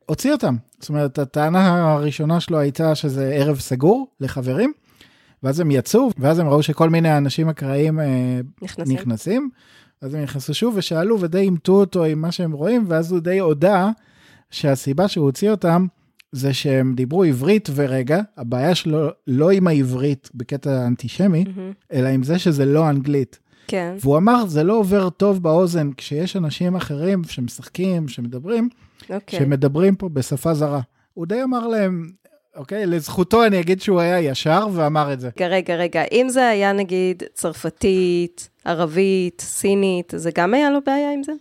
הוציא 0.06 0.32
אותם. 0.32 0.56
זאת 0.80 0.90
אומרת, 0.90 1.20
הטענה 1.20 1.94
הראשונה 1.94 2.40
שלו 2.40 2.60
הייתה 2.60 2.96
שזה 2.96 3.34
ערב 3.34 3.60
סגור 3.60 4.08
לחברים, 4.20 4.74
ואז 5.44 5.60
הם 5.60 5.72
יצאו, 5.72 6.10
ואז 6.18 6.40
הם 6.40 6.48
ראו 6.48 6.64
שכל 6.64 6.90
מיני 6.90 7.18
אנשים 7.18 7.50
אקראיים 7.50 8.00
אה, 8.00 8.40
נכנסים. 8.62 8.96
נכנסים, 8.96 9.50
אז 10.02 10.14
הם 10.14 10.22
נכנסו 10.22 10.54
שוב 10.54 10.74
ושאלו 10.78 11.20
ודי 11.20 11.40
אימתו 11.40 11.74
אותו 11.74 12.04
עם 12.04 12.22
מה 12.22 12.32
שהם 12.32 12.52
רואים, 12.52 12.86
ואז 12.88 13.12
הוא 13.12 13.20
די 13.20 13.40
הודה 13.40 13.90
שהסיבה 14.52 15.08
שהוא 15.08 15.26
הוציא 15.26 15.52
אותם 15.52 15.86
זה 16.32 16.54
שהם 16.54 16.94
דיברו 16.96 17.24
עברית 17.24 17.70
ורגע, 17.76 18.22
הבעיה 18.38 18.76
שלו 18.76 19.10
לא 19.28 19.52
עם 19.52 19.68
העברית 19.68 20.30
בקטע 20.36 20.88
אנטישמי, 20.88 21.44
מהמם. 21.56 21.72
אלא 21.94 22.08
עם 22.08 22.24
זה 22.24 22.40
שזה 22.40 22.66
לא 22.66 22.90
אנגלית. 22.90 23.40
כן, 23.68 23.96
והוא 24.00 24.18
אמר, 24.18 24.46
זה 24.48 24.64
לא 24.64 24.74
עובר 24.78 25.10
טוב 25.10 25.44
באוזן 25.44 25.90
כשיש 25.98 26.36
אנשים 26.36 26.76
אחרים 26.76 27.24
שמשחקים, 27.24 28.08
שמדברים, 28.08 28.70
אוקיי. 29.10 29.40
שמדברים 29.40 29.96
פה 29.96 30.10
בשפה 30.10 30.54
זרה. 30.54 30.82
הוא 31.14 31.26
די 31.26 31.44
אמר 31.44 31.68
להם, 31.68 32.10
אוקיי, 32.56 32.86
לזכותו 32.86 33.46
אני 33.46 33.60
אגיד 33.60 33.82
שהוא 33.82 34.00
היה 34.00 34.20
ישר 34.20 34.68
ואמר 34.74 35.14
את 35.14 35.20
זה. 35.20 35.30
רגע, 35.40 35.76
רגע, 35.76 36.04
אם 36.12 36.28
זה 36.30 36.48
היה 36.48 36.74
נגיד 36.74 37.24
צרפתית, 37.34 38.50
ערבית, 38.66 39.42
סינית, 39.42 40.14
זה 40.16 40.32
גם 40.36 40.54
היה 40.54 40.70
לו 40.70 40.80
בעיה 40.86 41.14
עם 41.14 41.24
זה? 41.24 41.32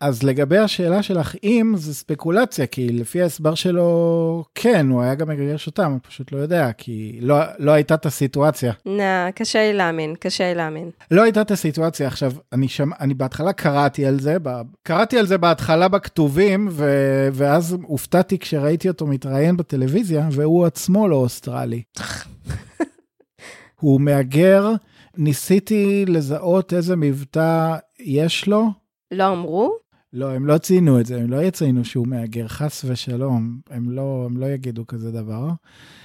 אז 0.00 0.22
לגבי 0.22 0.58
השאלה 0.58 1.02
שלך 1.02 1.34
אם, 1.44 1.74
זה 1.76 1.94
ספקולציה, 1.94 2.66
כי 2.66 2.88
לפי 2.88 3.22
ההסבר 3.22 3.54
שלו, 3.54 4.44
כן, 4.54 4.86
הוא 4.88 5.02
היה 5.02 5.14
גם 5.14 5.28
מגרש 5.28 5.66
אותם, 5.66 5.98
פשוט 6.08 6.32
לא 6.32 6.38
יודע, 6.38 6.72
כי 6.72 7.18
לא, 7.22 7.36
לא 7.58 7.70
הייתה 7.70 7.94
את 7.94 8.06
הסיטואציה. 8.06 8.72
נה, 8.86 9.28
קשה 9.34 9.58
לי 9.58 9.72
להאמין, 9.72 10.14
קשה 10.20 10.48
לי 10.48 10.54
להאמין. 10.54 10.90
לא 11.10 11.22
הייתה 11.22 11.40
את 11.40 11.50
הסיטואציה. 11.50 12.06
עכשיו, 12.06 12.32
אני, 12.52 12.68
שמע, 12.68 12.96
אני 13.00 13.14
בהתחלה 13.14 13.52
קראתי 13.52 14.06
על 14.06 14.20
זה, 14.20 14.36
ב, 14.42 14.60
קראתי 14.82 15.18
על 15.18 15.26
זה 15.26 15.38
בהתחלה 15.38 15.88
בכתובים, 15.88 16.68
ו, 16.70 16.84
ואז 17.32 17.76
הופתעתי 17.82 18.38
כשראיתי 18.38 18.88
אותו 18.88 19.06
מתראיין 19.06 19.56
בטלוויזיה, 19.56 20.28
והוא 20.32 20.66
עצמו 20.66 21.08
לא 21.08 21.16
אוסטרלי. 21.16 21.82
הוא 23.80 24.00
מהגר, 24.00 24.72
ניסיתי 25.16 26.04
לזהות 26.08 26.72
איזה 26.72 26.96
מבטא 26.96 27.76
יש 27.98 28.46
לו. 28.48 28.66
לא 29.10 29.32
אמרו? 29.32 29.89
לא, 30.12 30.30
הם 30.30 30.46
לא 30.46 30.58
ציינו 30.58 31.00
את 31.00 31.06
זה, 31.06 31.20
הם 31.20 31.30
לא 31.30 31.42
יציינו 31.42 31.84
שהוא 31.84 32.08
מהגר, 32.08 32.48
חס 32.48 32.84
ושלום, 32.88 33.60
הם 33.70 33.90
לא, 33.90 34.22
הם 34.26 34.36
לא 34.36 34.46
יגידו 34.46 34.86
כזה 34.86 35.12
דבר. 35.12 35.48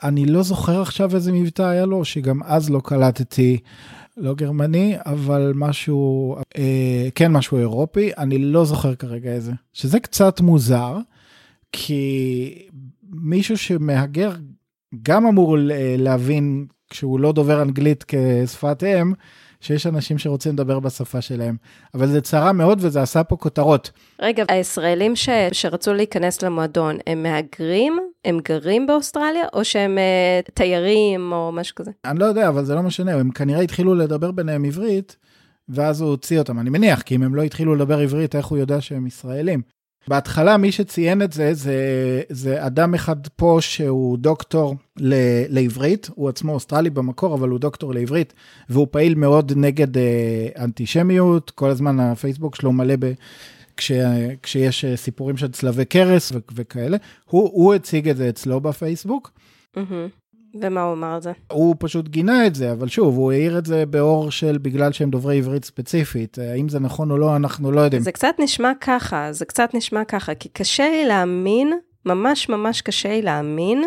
אני 0.04 0.26
לא 0.26 0.44
זוכר 0.44 0.82
עכשיו 0.82 1.16
איזה 1.16 1.32
מבטא 1.32 1.62
היה 1.62 1.86
לו, 1.86 2.06
שגם 2.06 2.44
אז 2.44 2.70
לא 2.70 2.82
קלטתי, 2.84 3.58
לא 4.18 4.36
גרמני, 4.36 4.96
אבל 5.06 5.52
משהו, 5.56 6.36
אה, 6.58 7.08
כן, 7.16 7.32
משהו 7.32 7.58
אירופי, 7.58 8.12
אני 8.18 8.38
לא 8.38 8.66
זוכר 8.66 8.96
כרגע 8.96 9.32
איזה. 9.32 9.52
שזה 9.74 10.00
קצת 10.00 10.42
מוזר, 10.42 10.98
כי 11.72 12.68
מישהו 13.12 13.58
שמהגר 13.58 14.32
גם 15.04 15.26
אמור 15.26 15.58
להבין, 15.98 16.66
כשהוא 16.90 17.20
לא 17.20 17.32
דובר 17.32 17.62
אנגלית 17.62 18.06
כשפת 18.08 18.84
אם, 18.84 19.14
שיש 19.66 19.88
אנשים 19.88 20.18
שרוצים 20.18 20.54
לדבר 20.54 20.80
בשפה 20.80 21.22
שלהם. 21.22 21.56
אבל 21.94 22.08
זה 22.08 22.22
צרה 22.22 22.54
מאוד 22.54 22.78
וזה 22.82 23.02
עשה 23.02 23.24
פה 23.24 23.36
כותרות. 23.36 23.92
רגע, 24.22 24.44
הישראלים 24.48 25.16
ש... 25.16 25.30
שרצו 25.52 25.94
להיכנס 25.94 26.42
למועדון, 26.42 26.98
הם 27.08 27.24
מהגרים? 27.24 28.00
הם 28.26 28.40
גרים 28.44 28.88
באוסטרליה? 28.88 29.44
או 29.54 29.66
שהם 29.66 29.98
uh, 29.98 30.52
תיירים 30.54 31.32
או 31.32 31.52
משהו 31.54 31.76
כזה? 31.76 31.92
אני 32.06 32.20
לא 32.20 32.26
יודע, 32.26 32.48
אבל 32.48 32.66
זה 32.66 32.76
לא 32.76 32.84
משנה, 32.84 33.14
הם 33.14 33.32
כנראה 33.32 33.62
התחילו 33.62 33.96
לדבר 33.96 34.32
ביניהם 34.32 34.66
עברית, 34.66 35.16
ואז 35.70 36.02
הוא 36.02 36.10
הוציא 36.10 36.40
אותם. 36.40 36.60
אני 36.60 36.70
מניח, 36.70 37.02
כי 37.02 37.16
אם 37.16 37.24
הם 37.24 37.36
לא 37.36 37.42
התחילו 37.42 37.76
לדבר 37.76 38.00
עברית, 38.00 38.36
איך 38.36 38.46
הוא 38.46 38.58
יודע 38.58 38.82
שהם 38.82 39.08
ישראלים? 39.08 39.62
בהתחלה 40.08 40.58
מי 40.58 40.72
שציין 40.72 41.22
את 41.22 41.34
זה, 41.34 41.54
זה, 41.54 42.22
זה 42.30 42.66
אדם 42.66 42.94
אחד 42.94 43.28
פה 43.28 43.58
שהוא 43.62 44.18
דוקטור 44.18 44.76
ל, 44.98 45.14
לעברית, 45.50 46.10
הוא 46.16 46.30
עצמו 46.30 46.54
אוסטרלי 46.54 46.90
במקור, 46.90 47.36
אבל 47.36 47.50
הוא 47.50 47.60
דוקטור 47.60 47.94
לעברית, 47.94 48.34
והוא 48.70 48.88
פעיל 48.92 49.16
מאוד 49.16 49.52
נגד 49.56 49.98
אה, 49.98 50.48
אנטישמיות, 50.58 51.52
כל 51.52 51.70
הזמן 51.70 52.00
הפייסבוק 52.00 52.56
שלו 52.56 52.72
מלא 52.72 52.96
ב... 53.00 53.14
כש, 53.78 53.92
כשיש 54.44 54.86
אה, 54.86 54.98
סיפורים 54.98 55.38
של 55.38 55.52
צלבי 55.52 55.86
קרס 55.86 56.32
ו, 56.32 56.38
וכאלה, 56.56 56.98
הוא, 57.26 57.50
הוא 57.54 57.74
הציג 57.74 58.10
את 58.10 58.18
זה 58.18 58.30
אצלו 58.30 58.62
בפייסבוק. 58.62 59.32
Mm-hmm. 59.76 60.25
ומה 60.62 60.82
הוא 60.82 60.94
אמר 60.94 61.14
על 61.14 61.22
זה? 61.22 61.32
הוא 61.52 61.76
פשוט 61.80 62.08
גינה 62.08 62.48
את 62.48 62.56
זה, 62.56 62.72
אבל 62.72 62.88
שוב, 62.88 63.18
הוא 63.18 63.32
העיר 63.32 63.58
את 63.58 63.66
זה 63.66 63.86
באור 63.86 64.32
של 64.32 64.58
בגלל 64.58 64.92
שהם 64.92 65.10
דוברי 65.10 65.38
עברית 65.38 65.66
ספציפית. 65.66 66.38
האם 66.40 66.70
זה 66.70 66.80
נכון 66.80 67.12
או 67.12 67.18
לא, 67.18 67.36
אנחנו 67.36 67.72
לא 67.72 67.82
יודעים. 67.82 68.02
זה 68.02 68.12
קצת 68.12 68.36
נשמע 68.40 68.72
ככה, 68.82 69.28
זה 69.32 69.46
קצת 69.46 69.70
נשמע 69.74 70.04
ככה, 70.04 70.36
כי 70.36 70.50
קשה 70.50 70.90
לי 70.90 71.06
להאמין, 71.06 71.74
ממש 72.06 72.50
ממש 72.50 72.82
קשה 72.82 73.10
לי 73.10 73.22
להאמין, 73.22 73.84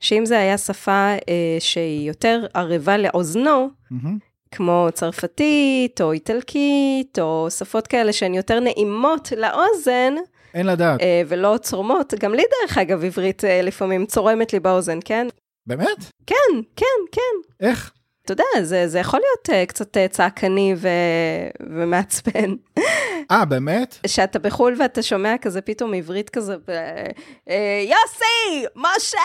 שאם 0.00 0.26
זה 0.26 0.38
היה 0.38 0.58
שפה 0.58 0.92
אה, 1.28 1.56
שהיא 1.58 2.08
יותר 2.08 2.46
ערבה 2.54 2.96
לאוזנו, 2.96 3.68
mm-hmm. 3.92 4.06
כמו 4.50 4.88
צרפתית, 4.92 6.00
או 6.00 6.12
איטלקית, 6.12 7.18
או 7.18 7.46
שפות 7.50 7.86
כאלה 7.86 8.12
שהן 8.12 8.34
יותר 8.34 8.60
נעימות 8.60 9.32
לאוזן, 9.36 10.14
אין 10.56 10.66
לדעת. 10.66 11.00
אה, 11.00 11.22
ולא 11.28 11.56
צורמות. 11.60 12.14
גם 12.20 12.34
לי, 12.34 12.42
דרך 12.62 12.78
אגב, 12.78 13.04
עברית 13.04 13.44
אה, 13.44 13.62
לפעמים 13.62 14.06
צורמת 14.06 14.52
לי 14.52 14.60
באוזן, 14.60 14.98
כן? 15.04 15.26
באמת? 15.66 16.04
כן, 16.26 16.60
כן, 16.76 16.86
כן. 17.12 17.66
איך? 17.66 17.92
אתה 18.24 18.32
יודע, 18.32 18.44
זה, 18.62 18.88
זה 18.88 18.98
יכול 18.98 19.20
להיות 19.20 19.62
uh, 19.62 19.66
קצת 19.68 19.96
uh, 19.96 20.00
צעקני 20.10 20.74
ו... 20.76 20.88
ומעצבן. 21.60 22.54
אה, 23.30 23.44
באמת? 23.44 23.98
שאתה 24.06 24.38
בחו"ל 24.38 24.76
ואתה 24.78 25.02
שומע 25.02 25.34
כזה 25.40 25.60
פתאום 25.60 25.94
עברית 25.94 26.30
כזה, 26.30 26.56
ב... 26.56 26.70
uh, 26.70 27.52
יוסי, 27.82 28.66
משה, 28.76 29.18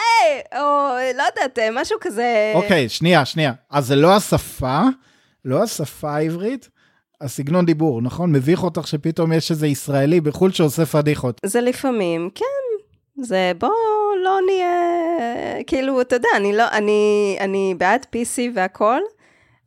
או 0.55 0.97
לא 1.17 1.23
יודעת, 1.23 1.59
משהו 1.73 1.97
כזה. 2.01 2.51
אוקיי, 2.55 2.89
שנייה, 2.89 3.25
שנייה. 3.25 3.53
אז 3.69 3.87
זה 3.87 3.95
לא 3.95 4.15
השפה, 4.15 4.81
לא 5.45 5.63
השפה 5.63 6.11
העברית, 6.11 6.69
הסגנון 7.21 7.65
דיבור, 7.65 8.01
נכון? 8.01 8.31
מביך 8.31 8.63
אותך 8.63 8.87
שפתאום 8.87 9.33
יש 9.33 9.51
איזה 9.51 9.67
ישראלי 9.67 10.21
בחו"ל 10.21 10.51
שעושה 10.51 10.85
פדיחות. 10.85 11.41
זה 11.45 11.61
לפעמים, 11.61 12.29
כן. 12.35 12.70
זה 13.23 13.51
בוא 13.57 13.69
לא 14.23 14.39
נהיה, 14.45 14.73
כאילו, 15.67 16.01
אתה 16.01 16.15
יודע, 16.15 16.29
אני 16.35 16.57
לא, 16.57 16.63
אני, 16.71 17.37
אני 17.39 17.75
בעד 17.77 18.05
PC 18.15 18.39
והכל, 18.53 19.01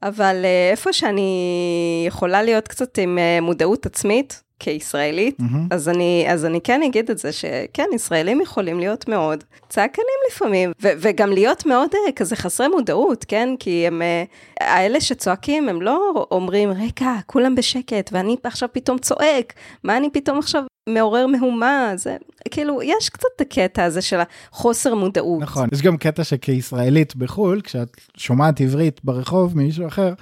אבל 0.02 0.40
אה, 0.44 0.70
איפה 0.70 0.92
שאני 0.92 2.04
יכולה 2.06 2.42
להיות 2.42 2.68
קצת 2.68 2.98
עם 2.98 3.18
אה, 3.18 3.40
מודעות 3.40 3.86
עצמית, 3.86 4.44
כישראלית, 4.58 5.40
mm-hmm. 5.40 5.74
אז, 5.74 5.88
אני, 5.88 6.26
אז 6.28 6.44
אני 6.44 6.60
כן 6.60 6.82
אגיד 6.82 7.10
את 7.10 7.18
זה, 7.18 7.32
שכן, 7.32 7.84
ישראלים 7.94 8.40
יכולים 8.40 8.78
להיות 8.78 9.08
מאוד 9.08 9.44
צעקנים 9.68 10.06
לפעמים, 10.30 10.72
ו- 10.82 10.92
וגם 10.98 11.30
להיות 11.32 11.66
מאוד 11.66 11.90
uh, 11.94 12.12
כזה 12.12 12.36
חסרי 12.36 12.68
מודעות, 12.68 13.24
כן? 13.28 13.48
כי 13.58 13.86
הם, 13.86 14.02
uh, 14.02 14.64
האלה 14.64 15.00
שצועקים, 15.00 15.68
הם 15.68 15.82
לא 15.82 16.26
אומרים, 16.30 16.70
רגע, 16.70 17.12
כולם 17.26 17.54
בשקט, 17.54 18.10
ואני 18.12 18.36
עכשיו 18.44 18.68
פתאום 18.72 18.98
צועק, 18.98 19.52
מה 19.84 19.96
אני 19.96 20.10
פתאום 20.10 20.38
עכשיו 20.38 20.62
מעורר 20.88 21.26
מהומה? 21.26 21.92
זה 21.96 22.16
כאילו, 22.50 22.82
יש 22.82 23.08
קצת 23.08 23.28
את 23.36 23.40
הקטע 23.40 23.84
הזה 23.84 24.02
של 24.02 24.18
החוסר 24.50 24.94
מודעות. 24.94 25.42
נכון, 25.42 25.68
יש 25.72 25.82
גם 25.82 25.96
קטע 25.96 26.24
שכישראלית 26.24 27.16
בחו"ל, 27.16 27.60
כשאת 27.60 27.96
שומעת 28.16 28.60
עברית 28.60 29.00
ברחוב 29.04 29.56
ממישהו 29.56 29.86
אחר, 29.86 30.14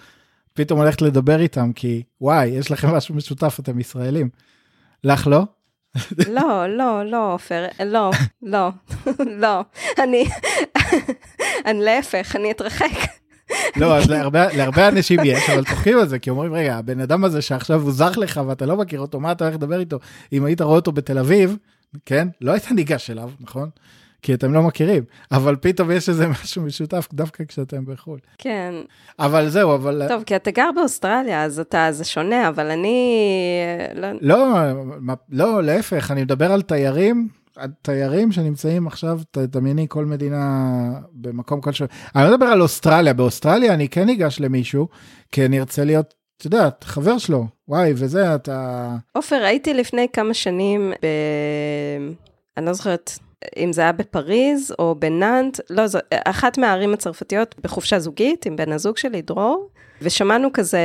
פתאום 0.54 0.81
הולכת 0.81 1.02
לדבר 1.02 1.40
איתם, 1.40 1.73
כי 1.73 2.02
וואי, 2.21 2.47
יש 2.47 2.71
לכם 2.71 2.88
משהו 2.88 3.14
משותף, 3.14 3.57
אתם 3.61 3.81
ישראלים. 3.81 4.28
לך 5.04 5.26
לא? 5.26 5.42
לא, 6.28 6.66
לא, 6.69 7.02
לא, 7.04 7.35
עופר, 7.35 7.66
לא, 7.85 8.11
לא, 8.42 8.69
לא. 9.42 9.61
אני, 9.99 10.25
אני 11.66 11.81
להפך, 11.85 12.37
אני 12.37 12.50
אתרחק. 12.50 13.22
לא, 13.77 13.97
אז 13.97 14.11
להרבה, 14.11 14.57
להרבה 14.57 14.89
אנשים 14.89 15.21
יש, 15.25 15.51
אבל 15.51 15.65
צוחקים 15.65 15.99
על 15.99 16.09
זה, 16.09 16.19
כי 16.19 16.31
אומרים, 16.31 16.55
רגע, 16.55 16.77
הבן 16.77 17.01
אדם 17.01 17.25
הזה 17.25 17.43
שעכשיו 17.43 17.81
הוא 17.81 17.93
זך 17.93 18.15
לך 18.17 18.41
ואתה 18.47 18.67
לא 18.67 18.77
מכיר 18.77 19.01
אותו, 19.01 19.21
מה 19.21 19.33
אתה 19.33 19.45
הולך 19.45 19.57
לדבר 19.57 19.81
איתו? 19.81 19.99
אם 20.33 20.45
היית 20.45 20.61
רואה 20.61 20.77
אותו 20.77 20.93
בתל 20.93 21.19
אביב, 21.19 21.57
כן? 22.07 22.29
לא 22.41 22.53
היית 22.53 22.71
ניגש 22.73 23.11
אליו, 23.11 23.31
נכון? 23.41 23.69
כי 24.23 24.35
אתם 24.35 24.53
לא 24.53 24.63
מכירים, 24.63 25.03
אבל 25.33 25.57
פתאום 25.57 25.91
יש 25.91 26.09
איזה 26.09 26.29
משהו 26.29 26.63
משותף 26.63 27.09
דווקא 27.13 27.45
כשאתם 27.49 27.85
בחו"ל. 27.85 28.19
כן. 28.39 28.75
אבל 29.19 29.49
זהו, 29.49 29.75
אבל... 29.75 30.03
טוב, 30.09 30.23
כי 30.23 30.37
אתה 30.37 30.51
גר 30.51 30.71
באוסטרליה, 30.75 31.45
אז 31.45 31.61
אתה, 31.61 31.89
זה 31.91 32.05
שונה, 32.05 32.49
אבל 32.49 32.71
אני... 32.71 33.17
לא, 33.95 34.09
לא, 34.21 35.15
לא 35.31 35.63
להפך, 35.63 36.11
אני 36.11 36.23
מדבר 36.23 36.53
על 36.53 36.63
תיירים, 36.63 37.29
על 37.57 37.71
תיירים 37.83 38.33
שנמצאים 38.33 38.87
עכשיו, 38.87 39.21
תדמייני 39.31 39.87
כל 39.89 40.05
מדינה 40.05 40.71
במקום 41.13 41.61
כלשהו. 41.61 41.87
אני 42.17 42.25
לא 42.25 42.31
מדבר 42.31 42.47
על 42.47 42.63
אוסטרליה, 42.63 43.13
באוסטרליה 43.13 43.75
אני 43.75 43.89
כן 43.89 44.05
ניגש 44.05 44.41
למישהו, 44.41 44.89
כי 45.33 45.45
אני 45.45 45.61
ארצה 45.61 45.85
להיות 45.85 46.15
את 46.37 46.45
יודעת, 46.45 46.85
חבר 46.85 47.19
שלו, 47.19 47.47
וואי, 47.69 47.93
וזה, 47.97 48.35
אתה... 48.35 48.89
עופר, 49.13 49.37
הייתי 49.45 49.75
לפני 49.75 50.07
כמה 50.13 50.35
שנים 50.35 50.93
ב... 51.03 51.07
אני 52.57 52.67
לא 52.67 52.73
זוכרת 52.73 53.13
אם 53.57 53.73
זה 53.73 53.81
היה 53.81 53.93
בפריז 53.93 54.75
או 54.79 54.95
בנאנט, 54.99 55.61
לא, 55.71 55.87
זו 55.87 55.99
אחת 56.15 56.59
מהערים 56.59 56.93
הצרפתיות 56.93 57.55
בחופשה 57.63 57.99
זוגית 57.99 58.47
עם 58.47 58.57
בן 58.57 58.73
הזוג 58.73 58.97
שלי, 58.97 59.23
דרור, 59.23 59.69
ושמענו 60.03 60.49
כזה 60.53 60.81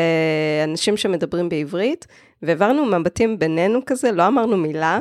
אנשים 0.64 0.98
שמדברים 0.98 1.50
בעברית, 1.50 2.08
והעברנו 2.42 2.86
מבטים 2.86 3.40
בינינו 3.40 3.80
כזה, 3.86 4.12
לא 4.12 4.28
אמרנו 4.28 4.58
מילה. 4.58 5.00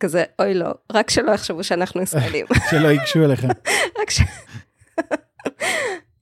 כזה, 0.00 0.24
אוי 0.38 0.54
לא, 0.54 0.66
רק 0.92 1.10
שלא 1.10 1.32
יחשבו 1.32 1.64
שאנחנו 1.64 2.02
ישראלים. 2.02 2.46
שלא 2.70 2.88
ייגשו 2.88 3.24
אליכם. 3.24 3.48
רק 4.02 4.10
ש... 4.10 4.20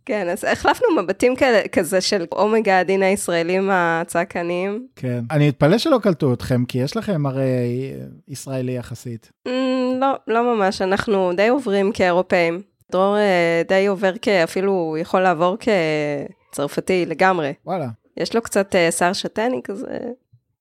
כן, 0.04 0.28
אז 0.28 0.44
החלפנו 0.44 0.88
מבטים 1.02 1.37
כאלה, 1.37 1.68
כזה 1.68 2.00
של 2.00 2.26
אומגה 2.32 2.78
הדין 2.78 3.02
הישראלים 3.02 3.68
הצעקניים. 3.73 4.87
כן. 4.97 5.25
אני 5.30 5.49
מתפלא 5.49 5.78
שלא 5.78 5.99
קלטו 6.02 6.32
אתכם, 6.32 6.64
כי 6.64 6.78
יש 6.78 6.97
לכם 6.97 7.26
הרי 7.26 7.92
ישראלי 8.28 8.73
יחסית. 8.73 9.30
Mm, 9.49 9.50
לא, 10.00 10.14
לא 10.26 10.54
ממש, 10.54 10.82
אנחנו 10.82 11.32
די 11.37 11.49
עוברים 11.49 11.92
כאירופאים. 11.92 12.62
דרור 12.92 13.16
אה, 13.16 13.62
די 13.68 13.87
עובר 13.87 14.12
כאפילו, 14.23 14.73
הוא 14.73 14.99
יכול 14.99 15.20
לעבור 15.20 15.56
כצרפתי 16.50 17.06
לגמרי. 17.06 17.52
וואלה. 17.66 17.88
יש 18.16 18.35
לו 18.35 18.42
קצת 18.42 18.75
אה, 18.75 18.90
שיער 18.90 19.12
שתני 19.12 19.61
כזה. 19.64 19.99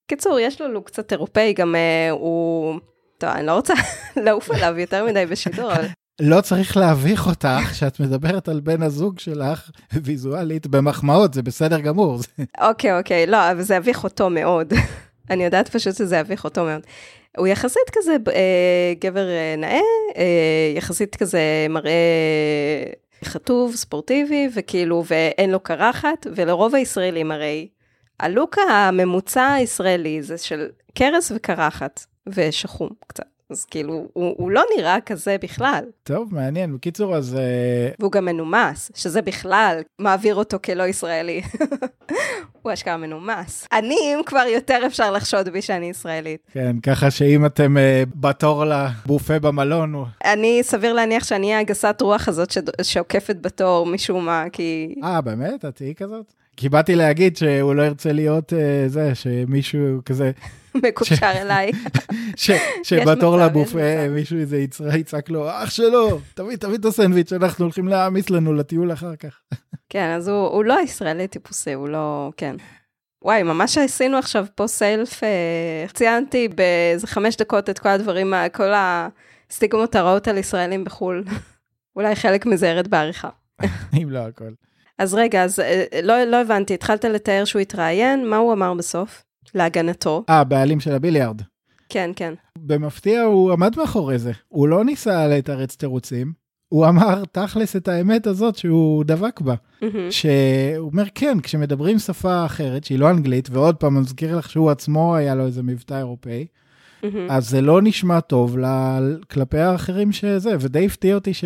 קיצור, 0.08 0.40
יש 0.40 0.62
לו 0.62 0.68
לוק 0.68 0.88
קצת 0.88 1.12
אירופאי, 1.12 1.54
גם 1.54 1.76
uh, 1.76 2.12
הוא... 2.12 2.80
טוב, 3.18 3.30
אני 3.30 3.46
לא 3.46 3.52
רוצה 3.52 3.74
לעוף 4.26 4.52
עליו 4.52 4.78
יותר 4.78 5.06
מדי 5.06 5.26
בשידור, 5.26 5.74
אבל 5.74 5.88
לא 6.22 6.42
צריך 6.42 6.78
להביך 6.78 7.28
אותך 7.28 7.76
שאת 7.76 8.00
מדברת 8.00 8.48
על 8.48 8.60
בן 8.60 8.82
הזוג 8.82 9.20
שלך 9.20 9.70
ויזואלית 10.04 10.68
במחמאות, 10.68 11.34
זה 11.34 11.42
בסדר 11.42 11.80
גמור. 11.80 12.20
אוקיי, 12.62 12.98
אוקיי, 12.98 13.28
לא, 13.28 13.52
אבל 13.52 13.62
זה 13.62 13.76
יביך 13.76 14.04
אותו 14.04 14.30
מאוד. 14.30 14.74
אני 15.30 15.44
יודעת 15.44 15.70
פשוט 15.70 15.96
שזה 15.96 16.18
יביך 16.18 16.44
אותו 16.44 16.66
מאוד. 16.66 16.82
הוא 17.38 17.48
יחסית 17.48 17.90
כזה 17.92 18.16
אה, 18.34 18.94
גבר 19.00 19.30
אה, 19.30 19.56
נאה, 19.58 19.80
אה, 20.18 20.74
יחסית 20.76 21.16
כזה 21.16 21.42
מראה 21.70 21.92
חטוב, 23.24 23.76
ספורטיבי, 23.76 24.50
וכאילו, 24.56 25.04
ואין 25.08 25.52
לו 25.52 25.60
קרחת, 25.60 26.28
ולרוב 26.36 26.76
הישראלים 26.76 27.32
הרי, 27.32 27.68
הלוק 28.20 28.58
הממוצע 28.58 29.54
הישראלי 29.54 30.22
זה 30.22 30.38
של 30.38 30.68
קרס 30.94 31.32
וקרחת, 31.36 32.06
ושחום 32.36 32.90
קצת. 33.08 33.26
אז 33.50 33.66
כאילו, 33.66 34.08
הוא, 34.14 34.36
הוא 34.38 34.52
לא 34.52 34.64
נראה 34.78 34.98
כזה 35.06 35.36
בכלל. 35.42 35.84
טוב, 36.04 36.36
מעניין. 36.36 36.76
בקיצור, 36.76 37.16
אז... 37.16 37.36
אה, 37.36 37.90
והוא 38.00 38.12
גם 38.12 38.26
מנומס, 38.26 38.92
שזה 38.96 39.22
בכלל 39.22 39.82
מעביר 40.00 40.36
אותו 40.36 40.58
כלא 40.66 40.84
ישראלי. 40.84 41.42
הוא 42.62 42.74
אשכרה 42.74 42.98
מנומס. 42.98 43.68
אני, 43.72 43.96
אם 44.16 44.20
כבר 44.26 44.46
יותר 44.54 44.80
אפשר 44.86 45.12
לחשוד 45.12 45.50
בי 45.50 45.62
שאני 45.62 45.90
ישראלית. 45.90 46.42
כן, 46.52 46.80
ככה 46.80 47.12
שאם 47.12 47.46
אתם 47.46 47.78
uh, 47.78 48.10
בתור 48.16 48.64
לבופה 48.66 49.40
במלון... 49.40 49.94
הוא... 49.94 50.06
אני, 50.26 50.60
סביר 50.64 50.94
להניח 50.94 51.24
שאני 51.24 51.56
הגסת 51.56 51.98
רוח 52.02 52.28
הזאת 52.28 52.54
שעוקפת 52.82 53.36
בתור 53.42 53.86
משום 53.86 54.26
מה, 54.26 54.46
כי... 54.52 54.96
אה, 55.04 55.22
באמת? 55.22 55.66
את 55.66 55.76
תהיי 55.76 55.96
כזאת? 55.96 56.34
כי 56.58 56.70
באתי 56.70 56.96
להגיד 56.96 57.38
שהוא 57.38 57.76
לא 57.76 57.82
ירצה 57.82 58.12
להיות 58.12 58.54
uh, 58.54 58.56
זה, 58.88 59.16
שמישהו 59.16 60.00
כזה... 60.06 60.32
מקושר 60.84 61.32
אליי. 61.36 61.72
שבתור 62.84 63.38
לבופה 63.38 64.10
מישהו 64.10 64.38
איזה 64.38 64.58
יצעק 64.94 65.30
לו, 65.30 65.50
אח 65.50 65.70
שלו, 65.70 66.20
תביא, 66.34 66.56
תביא 66.56 66.78
את 66.78 66.86
הסנדוויץ', 66.86 67.34
אנחנו 67.34 67.66
הולכים 67.66 67.88
להעמיס 67.88 68.30
לנו 68.30 68.54
לטיול 68.54 68.94
אחר 68.94 69.16
כך. 69.16 69.40
כן, 69.90 70.10
אז 70.10 70.28
הוא, 70.28 70.48
הוא 70.48 70.66
לא 70.66 70.80
ישראלי 70.84 71.28
טיפוסי, 71.28 71.74
הוא 71.74 71.90
לא, 71.90 72.32
כן. 72.38 72.56
וואי, 73.24 73.44
ממש 73.44 73.78
עשינו 73.78 74.18
עכשיו 74.18 74.46
פה 74.56 74.68
סלף, 74.68 75.24
אה, 75.24 75.86
ציינתי 75.94 76.48
באיזה 76.48 77.08
חמש 77.08 77.36
דקות 77.36 77.70
את 77.70 77.80
כל 77.80 77.90
הדברים, 77.90 78.34
כל 78.54 78.72
הסטיגמות 78.76 79.96
הרעות 79.96 80.28
על 80.28 80.38
ישראלים 80.38 80.84
בחו"ל. 80.84 81.24
אולי 81.96 82.16
חלק 82.16 82.46
מזה 82.46 82.68
ירד 82.68 82.88
בעריכה. 82.88 83.30
אם 83.94 84.10
לא 84.10 84.20
הכל. 84.20 84.52
אז 85.00 85.14
רגע, 85.14 85.44
אז 85.44 85.60
אה, 85.60 85.84
לא, 86.04 86.24
לא 86.24 86.42
הבנתי, 86.42 86.74
התחלת 86.74 87.06
לתאר 87.06 87.46
שהוא 87.46 87.62
התראיין, 87.62 88.30
מה 88.30 88.38
הוא 88.38 88.54
אמר 88.54 88.74
בסוף? 88.74 89.24
להגנתו. 89.56 90.24
אה, 90.30 90.44
בעלים 90.44 90.80
של 90.80 90.92
הביליארד. 90.92 91.42
כן, 91.90 92.12
כן. 92.16 92.34
במפתיע 92.58 93.22
הוא 93.22 93.52
עמד 93.52 93.78
מאחורי 93.78 94.20
זה, 94.20 94.32
הוא 94.48 94.68
לא 94.68 94.86
ניסה 94.86 95.28
לתרץ 95.28 95.76
תירוצים, 95.76 96.34
הוא 96.70 96.88
אמר 96.88 97.24
תכלס 97.32 97.76
את 97.76 97.88
האמת 97.88 98.28
הזאת 98.28 98.56
שהוא 98.56 99.04
דבק 99.04 99.42
בה. 99.42 99.54
Mm-hmm. 99.54 99.86
שהוא 100.10 100.90
אומר 100.92 101.04
כן, 101.16 101.40
כשמדברים 101.40 102.00
שפה 102.00 102.46
אחרת 102.46 102.84
שהיא 102.84 103.00
לא 103.00 103.10
אנגלית, 103.10 103.50
ועוד 103.52 103.76
פעם, 103.76 103.96
אני 103.96 104.02
מזכיר 104.02 104.38
לך 104.38 104.50
שהוא 104.50 104.72
עצמו 104.72 105.16
היה 105.16 105.36
לו 105.36 105.46
איזה 105.46 105.64
מבטא 105.64 105.94
אירופאי, 105.94 106.48
mm-hmm. 107.04 107.08
אז 107.30 107.50
זה 107.50 107.62
לא 107.62 107.82
נשמע 107.82 108.20
טוב 108.20 108.58
ל... 108.58 108.66
כלפי 109.32 109.60
האחרים 109.60 110.12
שזה, 110.12 110.56
ודי 110.60 110.86
הפתיע 110.86 111.16
אותי 111.16 111.34
ש... 111.34 111.44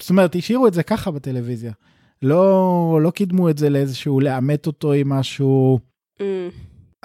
זאת 0.00 0.10
אומרת, 0.10 0.36
השאירו 0.36 0.66
את 0.66 0.74
זה 0.74 0.82
ככה 0.82 1.10
בטלוויזיה. 1.10 1.72
לא, 2.22 2.98
לא 3.02 3.10
קידמו 3.10 3.50
את 3.50 3.58
זה 3.58 3.70
לאיזשהו 3.70 4.20
לאמת 4.20 4.66
אותו 4.66 4.92
עם 4.92 5.08
משהו. 5.08 5.78
Mm. 6.18 6.22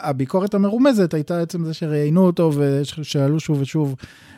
הביקורת 0.01 0.53
המרומזת 0.53 1.13
הייתה 1.13 1.41
עצם 1.41 1.65
זה 1.65 1.73
שראיינו 1.73 2.25
אותו 2.25 2.51
ושאלו 2.55 3.39
שוב 3.39 3.61
ושוב 3.61 3.95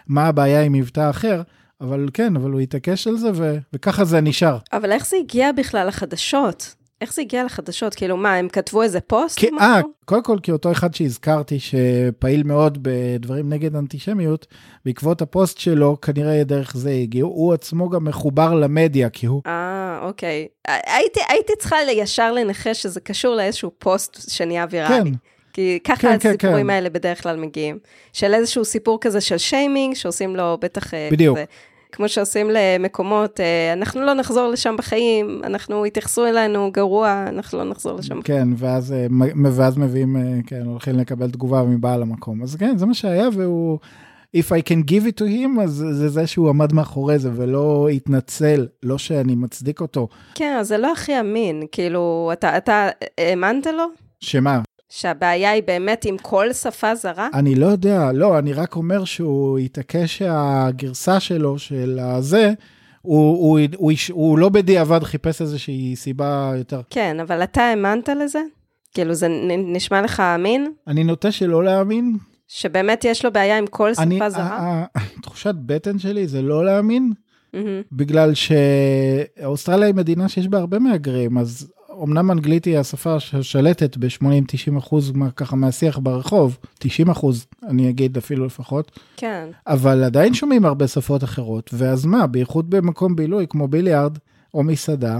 מה 0.07 0.27
הבעיה 0.27 0.61
עם 0.61 0.73
מבטא 0.73 1.09
אחר. 1.09 1.41
אבל 1.81 2.09
כן, 2.13 2.35
אבל 2.35 2.51
הוא 2.51 2.59
התעקש 2.59 3.07
על 3.07 3.17
זה, 3.17 3.29
ו... 3.33 3.57
וככה 3.73 4.05
זה 4.05 4.21
נשאר. 4.21 4.57
אבל 4.73 4.91
איך 4.91 5.07
זה 5.07 5.17
הגיע 5.17 5.51
בכלל 5.51 5.87
לחדשות? 5.87 6.75
איך 7.01 7.13
זה 7.13 7.21
הגיע 7.21 7.43
לחדשות? 7.43 7.95
כאילו, 7.95 8.17
מה, 8.17 8.35
הם 8.35 8.47
כתבו 8.49 8.81
איזה 8.81 8.99
פוסט? 9.01 9.39
כי, 9.39 9.49
אה, 9.59 9.81
קודם 10.05 10.23
כל, 10.23 10.37
כי 10.43 10.51
אותו 10.51 10.71
אחד 10.71 10.93
שהזכרתי, 10.93 11.57
שפעיל 11.59 12.43
מאוד 12.43 12.77
בדברים 12.81 13.53
נגד 13.53 13.75
אנטישמיות, 13.75 14.47
בעקבות 14.85 15.21
הפוסט 15.21 15.57
שלו, 15.57 16.01
כנראה 16.01 16.43
דרך 16.43 16.77
זה 16.77 16.89
הגיעו. 16.89 17.29
הוא 17.29 17.53
עצמו 17.53 17.89
גם 17.89 18.05
מחובר 18.05 18.53
למדיה, 18.53 19.09
כי 19.09 19.25
הוא... 19.25 19.41
אה, 19.45 19.99
אוקיי. 20.01 20.47
הייתי, 20.67 21.19
הייתי 21.29 21.53
צריכה 21.59 21.75
ישר 21.91 22.31
לנחש 22.31 22.81
שזה 22.81 22.99
קשור 22.99 23.35
לאיזשהו 23.35 23.71
פוסט 23.79 24.29
שנהיה 24.29 24.65
ויראלי. 24.69 25.11
כן. 25.11 25.17
כי 25.53 25.79
ככה 25.83 25.95
כן, 25.95 26.19
כן 26.19 26.29
הסיפורים 26.29 26.55
כן, 26.57 26.63
כן. 26.63 26.69
האלה 26.69 26.89
בדרך 26.89 27.23
כלל 27.23 27.37
מגיעים. 27.37 27.77
של 28.13 28.33
איזשהו 28.33 28.65
סיפור 28.65 28.97
כזה 29.01 29.21
של 29.21 29.37
שיימינג, 29.37 29.95
שעושים 29.95 30.35
לו 30.35 30.57
בטח... 30.61 30.93
אה, 30.93 31.09
בדיוק. 31.11 31.37
כזה, 31.37 31.45
כמו 31.91 32.09
שעושים 32.09 32.47
למקומות, 32.51 33.39
אה, 33.39 33.73
אנחנו 33.73 34.01
לא 34.01 34.13
נחזור 34.13 34.47
לשם 34.47 34.75
בחיים, 34.77 35.41
אנחנו, 35.43 35.85
יתייחסו 35.85 36.25
אלינו 36.25 36.71
גרוע, 36.71 37.25
אנחנו 37.27 37.57
לא 37.57 37.63
נחזור 37.63 37.97
לשם. 37.99 38.21
כן, 38.21 38.47
ואז, 38.57 38.93
אה, 38.93 39.07
ואז 39.51 39.77
מביאים, 39.77 40.15
כן, 40.47 40.61
הולכים 40.65 40.95
לקבל 40.95 41.31
תגובה 41.31 41.63
מבעל 41.63 42.01
המקום. 42.01 42.43
אז 42.43 42.55
כן, 42.55 42.77
זה 42.77 42.85
מה 42.85 42.93
שהיה, 42.93 43.29
והוא... 43.33 43.79
If 44.37 44.49
I 44.49 44.61
can 44.69 44.91
give 44.91 45.05
it 45.05 45.21
to 45.21 45.27
him, 45.27 45.61
אז 45.61 45.85
זה 45.91 46.09
זה 46.09 46.27
שהוא 46.27 46.49
עמד 46.49 46.73
מאחורי 46.73 47.19
זה 47.19 47.29
ולא 47.35 47.87
התנצל, 47.89 48.67
לא 48.83 48.97
שאני 48.97 49.35
מצדיק 49.35 49.81
אותו. 49.81 50.07
כן, 50.35 50.57
זה 50.61 50.77
לא 50.77 50.91
הכי 50.91 51.19
אמין, 51.19 51.63
כאילו, 51.71 52.29
אתה, 52.33 52.57
אתה 52.57 52.89
האמנת 53.17 53.67
לו? 53.67 53.83
שמה? 54.19 54.61
שהבעיה 54.95 55.51
היא 55.51 55.63
באמת 55.67 56.05
עם 56.05 56.17
כל 56.17 56.53
שפה 56.53 56.95
זרה? 56.95 57.29
אני 57.33 57.55
לא 57.55 57.65
יודע, 57.65 58.11
לא, 58.11 58.39
אני 58.39 58.53
רק 58.53 58.75
אומר 58.75 59.05
שהוא 59.05 59.59
התעקש 59.59 60.17
שהגרסה 60.17 61.19
שלו, 61.19 61.59
של 61.59 61.99
הזה, 62.01 62.53
הוא, 63.01 63.37
הוא, 63.37 63.59
הוא, 63.59 63.59
הוא, 63.77 63.91
הוא 64.11 64.39
לא 64.39 64.49
בדיעבד 64.49 65.03
חיפש 65.03 65.41
איזושהי 65.41 65.95
סיבה 65.95 66.53
יותר. 66.57 66.81
כן, 66.89 67.19
אבל 67.19 67.43
אתה 67.43 67.61
האמנת 67.61 68.09
לזה? 68.09 68.39
כאילו, 68.93 69.13
זה 69.13 69.27
נשמע 69.57 70.01
לך 70.01 70.19
אמין? 70.19 70.71
אני 70.87 71.03
נוטה 71.03 71.31
שלא 71.31 71.63
להאמין. 71.63 72.17
שבאמת 72.47 73.05
יש 73.05 73.25
לו 73.25 73.31
בעיה 73.31 73.57
עם 73.57 73.67
כל 73.67 73.93
שפה 73.93 74.03
אני, 74.03 74.19
זרה? 74.29 74.85
תחושת 75.23 75.55
בטן 75.65 75.99
שלי 75.99 76.27
זה 76.27 76.41
לא 76.41 76.65
להאמין, 76.65 77.11
mm-hmm. 77.55 77.57
בגלל 77.91 78.31
שאוסטרליה 78.33 79.87
היא 79.87 79.95
מדינה 79.95 80.29
שיש 80.29 80.47
בה 80.47 80.57
הרבה 80.57 80.79
מהגרים, 80.79 81.37
אז 81.37 81.71
אמנם 82.03 82.31
אנגלית 82.31 82.65
היא 82.65 82.77
השפה 82.77 83.19
ששלטת 83.19 83.97
ב-80-90 83.97 84.77
אחוז 84.77 85.13
ככה 85.35 85.55
מהשיח 85.55 85.97
ברחוב, 85.97 86.57
90 86.79 87.09
אחוז 87.09 87.45
אני 87.67 87.89
אגיד 87.89 88.17
אפילו 88.17 88.45
לפחות. 88.45 88.99
כן. 89.17 89.47
אבל 89.67 90.03
עדיין 90.03 90.33
שומעים 90.33 90.65
הרבה 90.65 90.87
שפות 90.87 91.23
אחרות, 91.23 91.69
ואז 91.73 92.05
מה, 92.05 92.27
בייחוד 92.27 92.69
במקום 92.69 93.15
בילוי 93.15 93.45
כמו 93.49 93.67
ביליארד 93.67 94.17
או 94.53 94.63
מסעדה, 94.63 95.19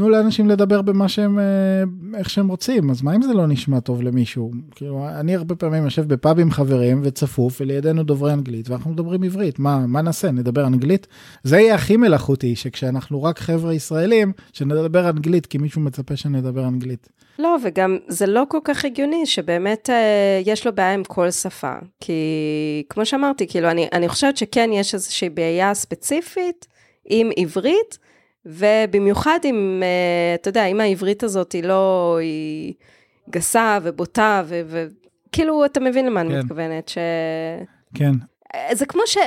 תנו 0.00 0.08
לאנשים 0.08 0.48
לדבר 0.48 0.82
במה 0.82 1.08
שהם, 1.08 1.38
אה, 1.38 1.44
איך 2.18 2.30
שהם 2.30 2.48
רוצים, 2.48 2.90
אז 2.90 3.02
מה 3.02 3.16
אם 3.16 3.22
זה 3.22 3.34
לא 3.34 3.46
נשמע 3.46 3.80
טוב 3.80 4.02
למישהו? 4.02 4.50
כאילו, 4.74 5.06
אני 5.20 5.34
הרבה 5.34 5.54
פעמים 5.54 5.84
יושב 5.84 6.08
בפאב 6.08 6.38
עם 6.38 6.50
חברים 6.50 7.00
וצפוף, 7.04 7.60
ולידינו 7.60 8.02
דוברי 8.02 8.32
אנגלית, 8.32 8.70
ואנחנו 8.70 8.90
מדברים 8.90 9.22
עברית, 9.22 9.58
מה, 9.58 9.86
מה 9.86 10.02
נעשה, 10.02 10.30
נדבר 10.30 10.66
אנגלית? 10.66 11.06
זה 11.42 11.60
יהיה 11.60 11.74
הכי 11.74 11.96
מלאכותי, 11.96 12.56
שכשאנחנו 12.56 13.22
רק 13.22 13.38
חבר'ה 13.38 13.74
ישראלים, 13.74 14.32
שנדבר 14.52 15.10
אנגלית, 15.10 15.46
כי 15.46 15.58
מישהו 15.58 15.80
מצפה 15.80 16.16
שנדבר 16.16 16.68
אנגלית. 16.68 17.08
לא, 17.38 17.56
וגם 17.64 17.96
זה 18.08 18.26
לא 18.26 18.42
כל 18.48 18.58
כך 18.64 18.84
הגיוני 18.84 19.26
שבאמת 19.26 19.90
אה, 19.90 20.40
יש 20.46 20.66
לו 20.66 20.74
בעיה 20.74 20.94
עם 20.94 21.04
כל 21.04 21.30
שפה. 21.30 21.72
כי 22.00 22.22
כמו 22.88 23.06
שאמרתי, 23.06 23.46
כאילו, 23.46 23.70
אני, 23.70 23.88
אני 23.92 24.08
חושבת 24.08 24.36
שכן 24.36 24.70
יש 24.72 24.94
איזושהי 24.94 25.28
בעיה 25.28 25.74
ספציפית 25.74 26.66
עם 27.04 27.30
עברית, 27.36 27.98
ובמיוחד 28.46 29.38
אם, 29.44 29.82
אה, 29.82 30.34
אתה 30.34 30.48
יודע, 30.48 30.66
אם 30.66 30.80
העברית 30.80 31.22
הזאת 31.22 31.52
היא 31.52 31.64
לא, 31.64 32.16
היא 32.20 32.74
גסה 33.30 33.78
ובוטה, 33.82 34.42
וכאילו, 34.46 35.64
אתה 35.64 35.80
מבין 35.80 36.06
למה 36.06 36.20
כן. 36.20 36.30
אני 36.30 36.38
מתכוונת, 36.38 36.88
ש... 36.88 36.98
כן. 37.94 38.12
אה, 38.54 38.74
זה 38.74 38.86
כמו 38.86 39.02
ש... 39.06 39.18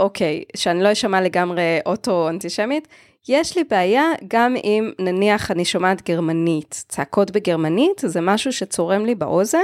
אוקיי, 0.00 0.44
שאני 0.56 0.82
לא 0.82 0.92
אשמע 0.92 1.20
לגמרי 1.20 1.78
אוטו-אנטישמית, 1.86 2.88
יש 3.28 3.56
לי 3.56 3.64
בעיה 3.64 4.04
גם 4.28 4.56
אם 4.56 4.90
נניח 4.98 5.50
אני 5.50 5.64
שומעת 5.64 6.08
גרמנית, 6.08 6.84
צעקות 6.88 7.30
בגרמנית, 7.30 8.02
זה 8.06 8.20
משהו 8.20 8.52
שצורם 8.52 9.04
לי 9.04 9.14
באוזן, 9.14 9.58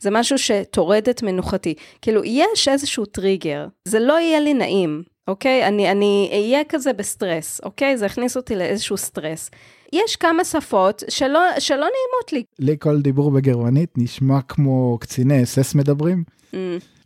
זה 0.00 0.10
משהו 0.10 0.38
שטורד 0.38 1.08
את 1.08 1.22
מנוחתי. 1.22 1.74
כאילו, 2.02 2.24
יש 2.24 2.68
איזשהו 2.68 3.04
טריגר, 3.06 3.66
זה 3.84 4.00
לא 4.00 4.20
יהיה 4.20 4.40
לי 4.40 4.54
נעים. 4.54 5.02
אוקיי? 5.28 5.68
אני, 5.68 5.90
אני 5.90 6.28
אהיה 6.32 6.64
כזה 6.68 6.92
בסטרס, 6.92 7.60
אוקיי? 7.64 7.96
זה 7.96 8.06
הכניס 8.06 8.36
אותי 8.36 8.56
לאיזשהו 8.56 8.96
סטרס. 8.96 9.50
יש 9.92 10.16
כמה 10.16 10.44
שפות 10.44 11.02
שלא, 11.08 11.40
שלא 11.58 11.76
נעימות 11.76 12.32
לי. 12.32 12.42
לי 12.58 12.76
כל 12.78 13.00
דיבור 13.00 13.30
בגרמנית 13.30 13.90
נשמע 13.96 14.40
כמו 14.48 14.98
קציני 15.00 15.42
אס 15.42 15.58
אס 15.58 15.74
מדברים, 15.74 16.24
mm. 16.52 16.56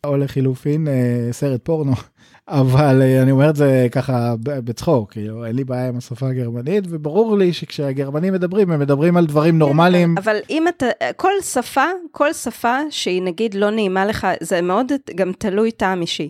או 0.06 0.16
לחילופין 0.16 0.88
אה, 0.88 1.32
סרט 1.32 1.60
פורנו. 1.64 1.92
אבל 2.48 3.02
אה, 3.02 3.22
אני 3.22 3.30
אומר 3.30 3.50
את 3.50 3.56
זה 3.56 3.86
ככה 3.90 4.34
בצחוק, 4.40 5.12
כאילו, 5.12 5.44
אין 5.44 5.56
לי 5.56 5.64
בעיה 5.64 5.88
עם 5.88 5.96
השפה 5.96 6.28
הגרמנית, 6.28 6.84
וברור 6.88 7.38
לי 7.38 7.52
שכשהגרמנים 7.52 8.32
מדברים, 8.32 8.70
הם 8.70 8.80
מדברים 8.80 9.16
על 9.16 9.26
דברים 9.26 9.58
נורמליים. 9.58 10.14
אבל 10.18 10.36
אם 10.50 10.68
אתה, 10.68 10.86
כל 11.16 11.32
שפה, 11.42 11.86
כל 12.10 12.32
שפה 12.32 12.78
שהיא 12.90 13.22
נגיד 13.22 13.54
לא 13.54 13.70
נעימה 13.70 14.06
לך, 14.06 14.26
זה 14.40 14.62
מאוד 14.62 14.92
גם 15.14 15.32
תלוי 15.32 15.70
טעם 15.70 16.00
אישי. 16.00 16.28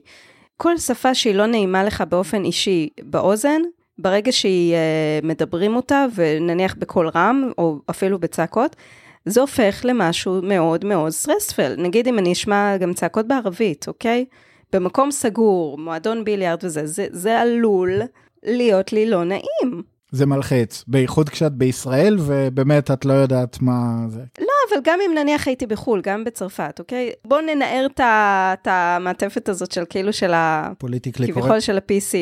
כל 0.62 0.78
שפה 0.78 1.14
שהיא 1.14 1.34
לא 1.34 1.46
נעימה 1.46 1.84
לך 1.84 2.04
באופן 2.08 2.44
אישי 2.44 2.88
באוזן, 3.02 3.60
ברגע 3.98 4.32
שהיא 4.32 4.74
uh, 4.74 5.26
מדברים 5.26 5.76
אותה, 5.76 6.06
ונניח 6.14 6.74
בקול 6.78 7.10
רם, 7.14 7.50
או 7.58 7.78
אפילו 7.90 8.18
בצעקות, 8.18 8.76
זה 9.24 9.40
הופך 9.40 9.80
למשהו 9.84 10.40
מאוד 10.42 10.84
מאוד 10.84 11.10
stressful. 11.10 11.74
נגיד 11.78 12.08
אם 12.08 12.18
אני 12.18 12.32
אשמע 12.32 12.76
גם 12.76 12.92
צעקות 12.92 13.28
בערבית, 13.28 13.88
אוקיי? 13.88 14.24
במקום 14.72 15.10
סגור, 15.10 15.78
מועדון 15.78 16.24
ביליארד 16.24 16.64
וזה, 16.64 16.86
זה, 16.86 17.06
זה 17.10 17.40
עלול 17.40 18.00
להיות 18.42 18.92
לי 18.92 19.10
לא 19.10 19.24
נעים. 19.24 19.82
זה 20.12 20.26
מלחיץ, 20.26 20.84
בייחוד 20.86 21.28
כשאת 21.28 21.52
בישראל 21.52 22.16
ובאמת 22.20 22.90
את 22.90 23.04
לא 23.04 23.12
יודעת 23.12 23.62
מה 23.62 23.96
זה. 24.08 24.20
לא, 24.40 24.46
אבל 24.70 24.80
גם 24.84 24.98
אם 25.06 25.14
נניח 25.14 25.46
הייתי 25.46 25.66
בחו"ל, 25.66 26.00
גם 26.00 26.24
בצרפת, 26.24 26.76
אוקיי? 26.78 27.10
בואו 27.24 27.40
ננער 27.40 27.86
את 27.96 28.66
המעטפת 28.66 29.48
הזאת 29.48 29.72
של 29.72 29.84
כאילו 29.90 30.12
של 30.12 30.32
ה... 30.32 30.72
politically 30.78 31.26
כביכול 31.26 31.48
correct. 31.48 31.62
של 31.62 31.76
ה-PC. 31.76 32.16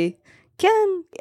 כן, 0.59 0.69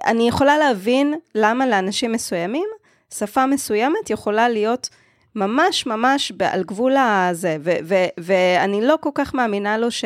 אני 0.06 0.28
יכולה 0.28 0.58
להבין 0.58 1.14
למה 1.36 1.68
לאנשים 1.68 2.12
מסוימים, 2.12 2.68
שפה 3.14 3.46
מסוימת 3.46 4.10
יכולה 4.10 4.50
להיות 4.50 4.90
ממש 5.36 5.86
ממש 5.86 6.32
על 6.40 6.64
גבול 6.64 6.96
הזה, 6.98 7.58
ו- 7.60 7.80
ו- 7.84 8.08
ואני 8.20 8.82
לא 8.82 8.96
כל 9.02 9.10
כך 9.16 9.34
מאמינה 9.34 9.78
לו 9.78 9.92
ש- 9.92 10.06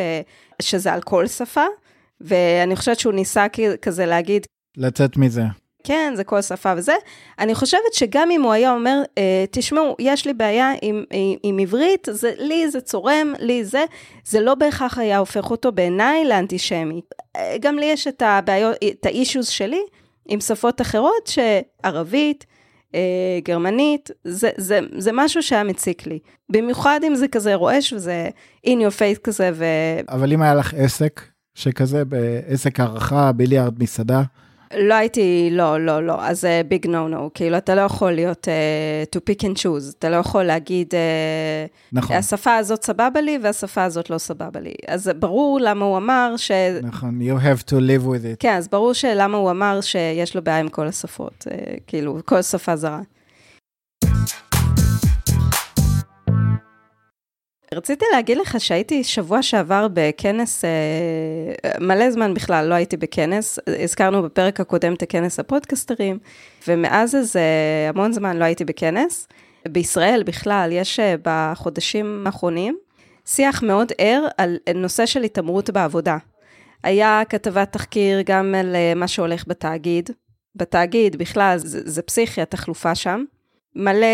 שזה 0.61 0.93
על 0.93 1.01
כל 1.01 1.27
שפה, 1.27 1.65
ואני 2.21 2.75
חושבת 2.75 2.99
שהוא 2.99 3.13
ניסה 3.13 3.45
כזה 3.81 4.05
להגיד, 4.05 4.45
לצאת 4.77 5.17
מזה. 5.17 5.43
כן, 5.83 6.13
זה 6.15 6.23
כל 6.23 6.41
שפה 6.41 6.73
וזה. 6.77 6.93
אני 7.39 7.55
חושבת 7.55 7.93
שגם 7.93 8.31
אם 8.31 8.41
הוא 8.41 8.51
היה 8.51 8.73
אומר, 8.73 9.01
אה, 9.17 9.45
תשמעו, 9.51 9.95
יש 9.99 10.25
לי 10.25 10.33
בעיה 10.33 10.71
עם, 10.81 11.03
עם, 11.11 11.35
עם 11.43 11.59
עברית, 11.59 12.07
זה, 12.11 12.31
לי 12.37 12.69
זה 12.69 12.81
צורם, 12.81 13.33
לי 13.39 13.65
זה, 13.65 13.83
זה 14.25 14.39
לא 14.39 14.55
בהכרח 14.55 14.97
היה 14.97 15.17
הופך 15.17 15.51
אותו 15.51 15.71
בעיניי 15.71 16.25
לאנטישמי. 16.25 17.01
אה, 17.35 17.55
גם 17.61 17.75
לי 17.75 17.85
יש 17.85 18.07
את 18.07 18.21
הבעיות, 18.25 18.75
את 18.91 19.05
האישוז 19.05 19.47
שלי 19.47 19.81
עם 20.27 20.39
שפות 20.39 20.81
אחרות, 20.81 21.29
שערבית, 21.29 22.45
אה, 22.95 23.39
גרמנית, 23.43 24.11
זה, 24.23 24.49
זה, 24.57 24.79
זה 24.97 25.11
משהו 25.13 25.43
שהיה 25.43 25.63
מציק 25.63 26.07
לי. 26.07 26.19
במיוחד 26.49 26.99
אם 27.07 27.15
זה 27.15 27.27
כזה 27.27 27.55
רועש 27.55 27.93
וזה 27.93 28.29
in 28.67 28.69
your 28.69 28.91
face 28.99 29.19
כזה, 29.23 29.51
ו... 29.53 29.65
אבל 30.09 30.33
אם 30.33 30.41
היה 30.41 30.55
לך 30.55 30.73
עסק 30.73 31.21
שכזה, 31.55 32.05
בעסק 32.05 32.79
הערכה, 32.79 33.31
ביליארד, 33.31 33.83
מסעדה, 33.83 34.23
לא 34.77 34.93
הייתי, 34.93 35.49
לא, 35.51 35.79
לא, 35.79 36.03
לא, 36.03 36.25
אז 36.25 36.41
זה 36.41 36.61
ביג 36.67 36.87
נו 36.87 37.07
נו, 37.07 37.29
כאילו 37.33 37.57
אתה 37.57 37.75
לא 37.75 37.81
יכול 37.81 38.11
להיות 38.11 38.47
uh, 38.47 39.15
to 39.15 39.19
pick 39.19 39.43
and 39.43 39.59
choose, 39.59 39.95
אתה 39.99 40.09
לא 40.09 40.15
יכול 40.15 40.43
להגיד, 40.43 40.87
uh, 40.87 41.93
נכון, 41.93 42.15
השפה 42.15 42.55
הזאת 42.55 42.83
סבבה 42.83 43.21
לי 43.21 43.39
והשפה 43.41 43.83
הזאת 43.83 44.09
לא 44.09 44.17
סבבה 44.17 44.59
לי. 44.59 44.73
אז 44.87 45.11
ברור 45.19 45.59
למה 45.61 45.85
הוא 45.85 45.97
אמר 45.97 46.33
ש... 46.37 46.51
נכון, 46.81 47.19
you 47.21 47.43
have 47.43 47.63
to 47.63 47.73
live 47.73 48.05
with 48.05 48.23
it. 48.23 48.37
כן, 48.39 48.55
אז 48.57 48.67
ברור 48.67 48.93
שלמה 48.93 49.37
הוא 49.37 49.51
אמר 49.51 49.81
שיש 49.81 50.35
לו 50.35 50.43
בעיה 50.43 50.59
עם 50.59 50.69
כל 50.69 50.87
השפות, 50.87 51.47
uh, 51.49 51.79
כאילו, 51.87 52.19
כל 52.25 52.41
שפה 52.41 52.75
זרה. 52.75 53.01
רציתי 57.73 58.05
להגיד 58.13 58.37
לך 58.37 58.55
שהייתי 58.59 59.03
שבוע 59.03 59.41
שעבר 59.41 59.87
בכנס, 59.93 60.65
אה, 60.65 60.69
מלא 61.79 62.11
זמן 62.11 62.33
בכלל 62.33 62.67
לא 62.67 62.73
הייתי 62.73 62.97
בכנס, 62.97 63.59
הזכרנו 63.83 64.23
בפרק 64.23 64.59
הקודם 64.59 64.93
את 64.93 65.01
הכנס 65.01 65.39
הפודקסטרים, 65.39 66.19
ומאז 66.67 67.15
איזה 67.15 67.41
המון 67.89 68.13
זמן 68.13 68.37
לא 68.37 68.45
הייתי 68.45 68.65
בכנס. 68.65 69.27
בישראל 69.67 70.23
בכלל 70.25 70.69
יש 70.71 70.99
אה, 70.99 71.15
בחודשים 71.23 72.23
האחרונים 72.25 72.77
שיח 73.25 73.63
מאוד 73.63 73.91
ער 73.97 74.27
על 74.37 74.57
נושא 74.75 75.05
של 75.05 75.23
התעמרות 75.23 75.69
בעבודה. 75.69 76.17
היה 76.83 77.21
כתבת 77.29 77.71
תחקיר 77.71 78.21
גם 78.25 78.55
על 78.55 78.75
אה, 78.75 78.93
מה 78.95 79.07
שהולך 79.07 79.43
בתאגיד. 79.47 80.09
בתאגיד 80.55 81.15
בכלל 81.15 81.57
זה, 81.57 81.81
זה 81.85 82.01
פסיכי 82.01 82.41
התחלופה 82.41 82.95
שם. 82.95 83.23
מלא, 83.75 84.07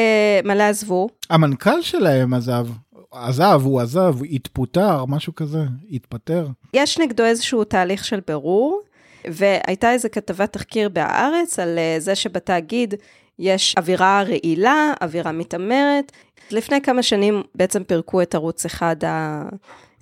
מלא 0.43 0.63
עזבו, 0.63 1.07
המנכ"ל 1.29 1.81
שלהם 1.81 2.33
עזב, 2.33 2.67
עזב, 3.11 3.61
הוא 3.63 3.81
עזב, 3.81 4.15
הוא 4.17 4.25
התפוטר, 4.25 5.05
משהו 5.05 5.35
כזה, 5.35 5.63
התפטר. 5.91 6.47
יש 6.73 6.99
נגדו 6.99 7.23
איזשהו 7.23 7.63
תהליך 7.63 8.05
של 8.05 8.19
בירור, 8.27 8.81
והייתה 9.27 9.91
איזו 9.91 10.07
כתבת 10.11 10.53
תחקיר 10.53 10.89
בהארץ 10.89 11.59
על 11.59 11.79
אה, 11.79 11.95
זה 11.99 12.15
שבתאגיד 12.15 12.93
יש 13.39 13.75
אווירה 13.77 14.23
רעילה, 14.23 14.93
אווירה 15.01 15.31
מתעמרת. 15.31 16.11
לפני 16.51 16.81
כמה 16.81 17.03
שנים 17.03 17.43
בעצם 17.55 17.83
פירקו 17.83 18.21
את 18.21 18.35
ערוץ 18.35 18.65
אחד, 18.65 19.03
ה... 19.03 19.43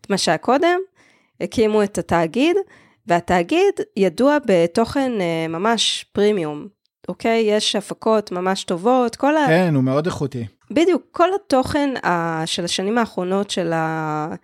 את 0.02 0.10
מה 0.10 0.18
שהיה 0.18 0.38
קודם, 0.38 0.80
הקימו 1.42 1.84
את 1.84 1.98
התאגיד, 1.98 2.56
והתאגיד 3.08 3.74
ידוע 3.98 4.38
בתוכן 4.46 5.12
אה, 5.22 5.48
ממש 5.50 6.06
פרימיום, 6.12 6.68
אוקיי? 7.08 7.44
יש 7.48 7.76
הפקות 7.76 8.32
ממש 8.32 8.64
טובות, 8.64 9.16
כל 9.16 9.38
ה... 9.38 9.48
כן, 9.48 9.76
הוא 9.76 9.84
מאוד 9.84 10.06
איכותי. 10.06 10.46
בדיוק, 10.72 11.02
כל 11.12 11.28
התוכן 11.36 11.94
ה- 12.06 12.44
של 12.46 12.66
השנים 12.66 12.98
האחרונות 12.98 13.50
של 13.50 13.74
ה- 13.74 14.36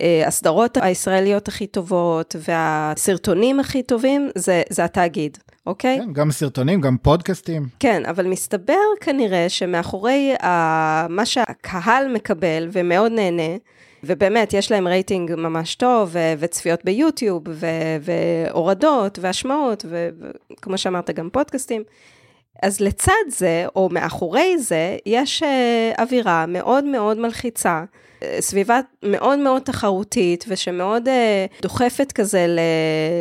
אה, 0.00 0.22
הסדרות 0.26 0.76
הישראליות 0.80 1.48
הכי 1.48 1.66
טובות 1.66 2.36
והסרטונים 2.48 3.60
הכי 3.60 3.82
טובים, 3.82 4.28
זה, 4.34 4.62
זה 4.70 4.84
התאגיד, 4.84 5.38
אוקיי? 5.66 5.98
כן, 5.98 6.12
גם 6.12 6.30
סרטונים, 6.30 6.80
גם 6.80 6.96
פודקאסטים. 7.02 7.66
כן, 7.80 8.02
אבל 8.06 8.26
מסתבר 8.26 8.74
כנראה 9.00 9.48
שמאחורי 9.48 10.34
ה- 10.42 11.06
מה 11.08 11.26
שהקהל 11.26 12.08
מקבל 12.12 12.68
ומאוד 12.72 13.12
נהנה, 13.12 13.56
ובאמת, 14.04 14.52
יש 14.52 14.70
להם 14.72 14.88
רייטינג 14.88 15.34
ממש 15.34 15.74
טוב, 15.74 16.08
ו- 16.12 16.32
וצפיות 16.38 16.84
ביוטיוב, 16.84 17.42
ו- 17.48 17.66
והורדות, 18.02 19.18
והשמעות, 19.22 19.84
וכמו 19.88 20.78
שאמרת, 20.78 21.10
גם 21.10 21.28
פודקאסטים. 21.32 21.82
אז 22.62 22.80
לצד 22.80 23.12
זה, 23.28 23.66
או 23.76 23.88
מאחורי 23.92 24.58
זה, 24.58 24.96
יש 25.06 25.42
uh, 25.42 26.00
אווירה 26.00 26.46
מאוד 26.48 26.84
מאוד 26.84 27.18
מלחיצה, 27.18 27.84
uh, 27.84 28.24
סביבה 28.40 28.80
מאוד 29.02 29.38
מאוד 29.38 29.62
תחרותית, 29.62 30.44
ושמאוד 30.48 31.08
uh, 31.08 31.62
דוחפת 31.62 32.12
כזה 32.12 32.46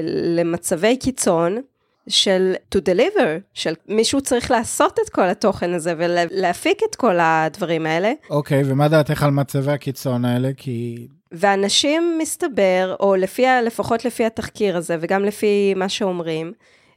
למצבי 0.04 0.98
קיצון. 0.98 1.62
של 2.08 2.54
to 2.76 2.80
deliver, 2.80 3.40
של 3.54 3.74
מישהו 3.88 4.22
צריך 4.22 4.52
לעשות 4.52 5.00
את 5.06 5.10
כל 5.10 5.30
התוכן 5.30 5.74
הזה 5.74 5.94
ולהפיק 5.98 6.82
את 6.90 6.96
כל 6.96 7.16
הדברים 7.20 7.86
האלה. 7.86 8.14
אוקיי, 8.30 8.64
ומה 8.66 8.88
דעתך 8.88 9.24
על 9.24 9.32
מצבי 9.32 9.72
הקיצון 9.72 10.26
האלה? 10.26 10.50
כי... 10.58 11.08
ואנשים, 11.32 12.18
מסתבר, 12.22 12.96
או 13.00 13.16
לפי, 13.16 13.46
לפחות 13.66 14.06
לפי 14.06 14.26
התחקיר 14.26 14.78
הזה, 14.78 14.98
וגם 15.00 15.26
לפי 15.26 15.74
מה 15.76 15.90
שאומרים, 15.90 16.54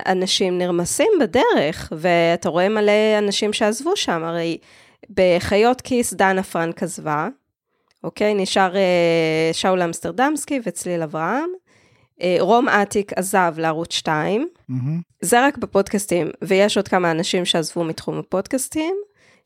אנשים 0.06 0.58
נרמסים 0.58 1.10
בדרך, 1.20 1.92
ואתה 1.96 2.48
רואה 2.48 2.68
מלא 2.68 3.18
אנשים 3.18 3.52
שעזבו 3.52 3.96
שם, 3.96 4.24
הרי 4.24 4.58
בחיות 5.10 5.80
כיס 5.80 6.14
דנה 6.14 6.42
פרנק 6.42 6.82
עזבה, 6.82 7.28
אוקיי? 8.04 8.34
נשאר 8.34 8.76
אה, 8.76 9.50
שאול 9.52 9.82
אמסטרדמסקי 9.82 10.60
וצליל 10.66 11.02
אברהם. 11.02 11.48
אה, 12.22 12.36
רום 12.40 12.68
אטיק 12.68 13.12
עזב 13.12 13.54
לערוץ 13.56 13.92
2, 13.92 14.48
מהמם. 14.68 15.00
זה 15.20 15.46
רק 15.46 15.58
בפודקאסטים, 15.58 16.30
ויש 16.42 16.76
עוד 16.76 16.88
כמה 16.88 17.10
אנשים 17.10 17.44
שעזבו 17.44 17.84
מתחום 17.84 18.18
הפודקאסטים, 18.18 18.94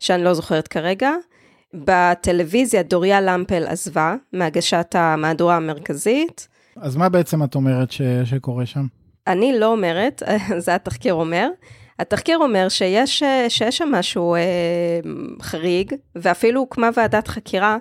שאני 0.00 0.24
לא 0.24 0.34
זוכרת 0.34 0.68
כרגע. 0.68 1.12
בטלוויזיה 1.74 2.82
דוריה 2.82 3.20
למפל 3.20 3.66
עזבה, 3.66 4.16
מהגשת 4.32 4.94
המהדורה 4.94 5.56
המרכזית. 5.56 6.48
אז 6.76 6.96
מה 6.96 7.08
בעצם 7.08 7.42
את 7.42 7.54
אומרת 7.54 7.90
ש... 7.90 8.02
שקורה 8.24 8.66
שם? 8.66 8.86
אני 9.28 9.58
לא 9.58 9.66
אומרת, 9.66 10.22
זה 10.64 10.74
התחקיר 10.74 11.14
אומר. 11.14 11.48
התחקיר 11.98 12.38
אומר 12.38 12.68
שיש, 12.68 13.22
שיש 13.48 13.78
שם 13.78 13.88
משהו 13.92 14.34
אה, 14.34 14.40
חריג, 15.42 15.94
ואפילו 16.14 16.60
הוקמה 16.60 16.90
ועדת 16.96 17.28
חקירה 17.28 17.76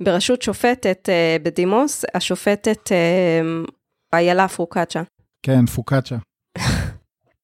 בראשות 0.00 0.42
שופטת 0.42 1.08
אה, 1.08 1.36
בדימוס, 1.42 2.04
השופטת 2.14 2.92
אה, 2.92 3.40
איילה 4.12 4.48
פרוקצ'ה. 4.48 5.02
כן, 5.42 5.66
פוקאצ'ה. 5.66 6.16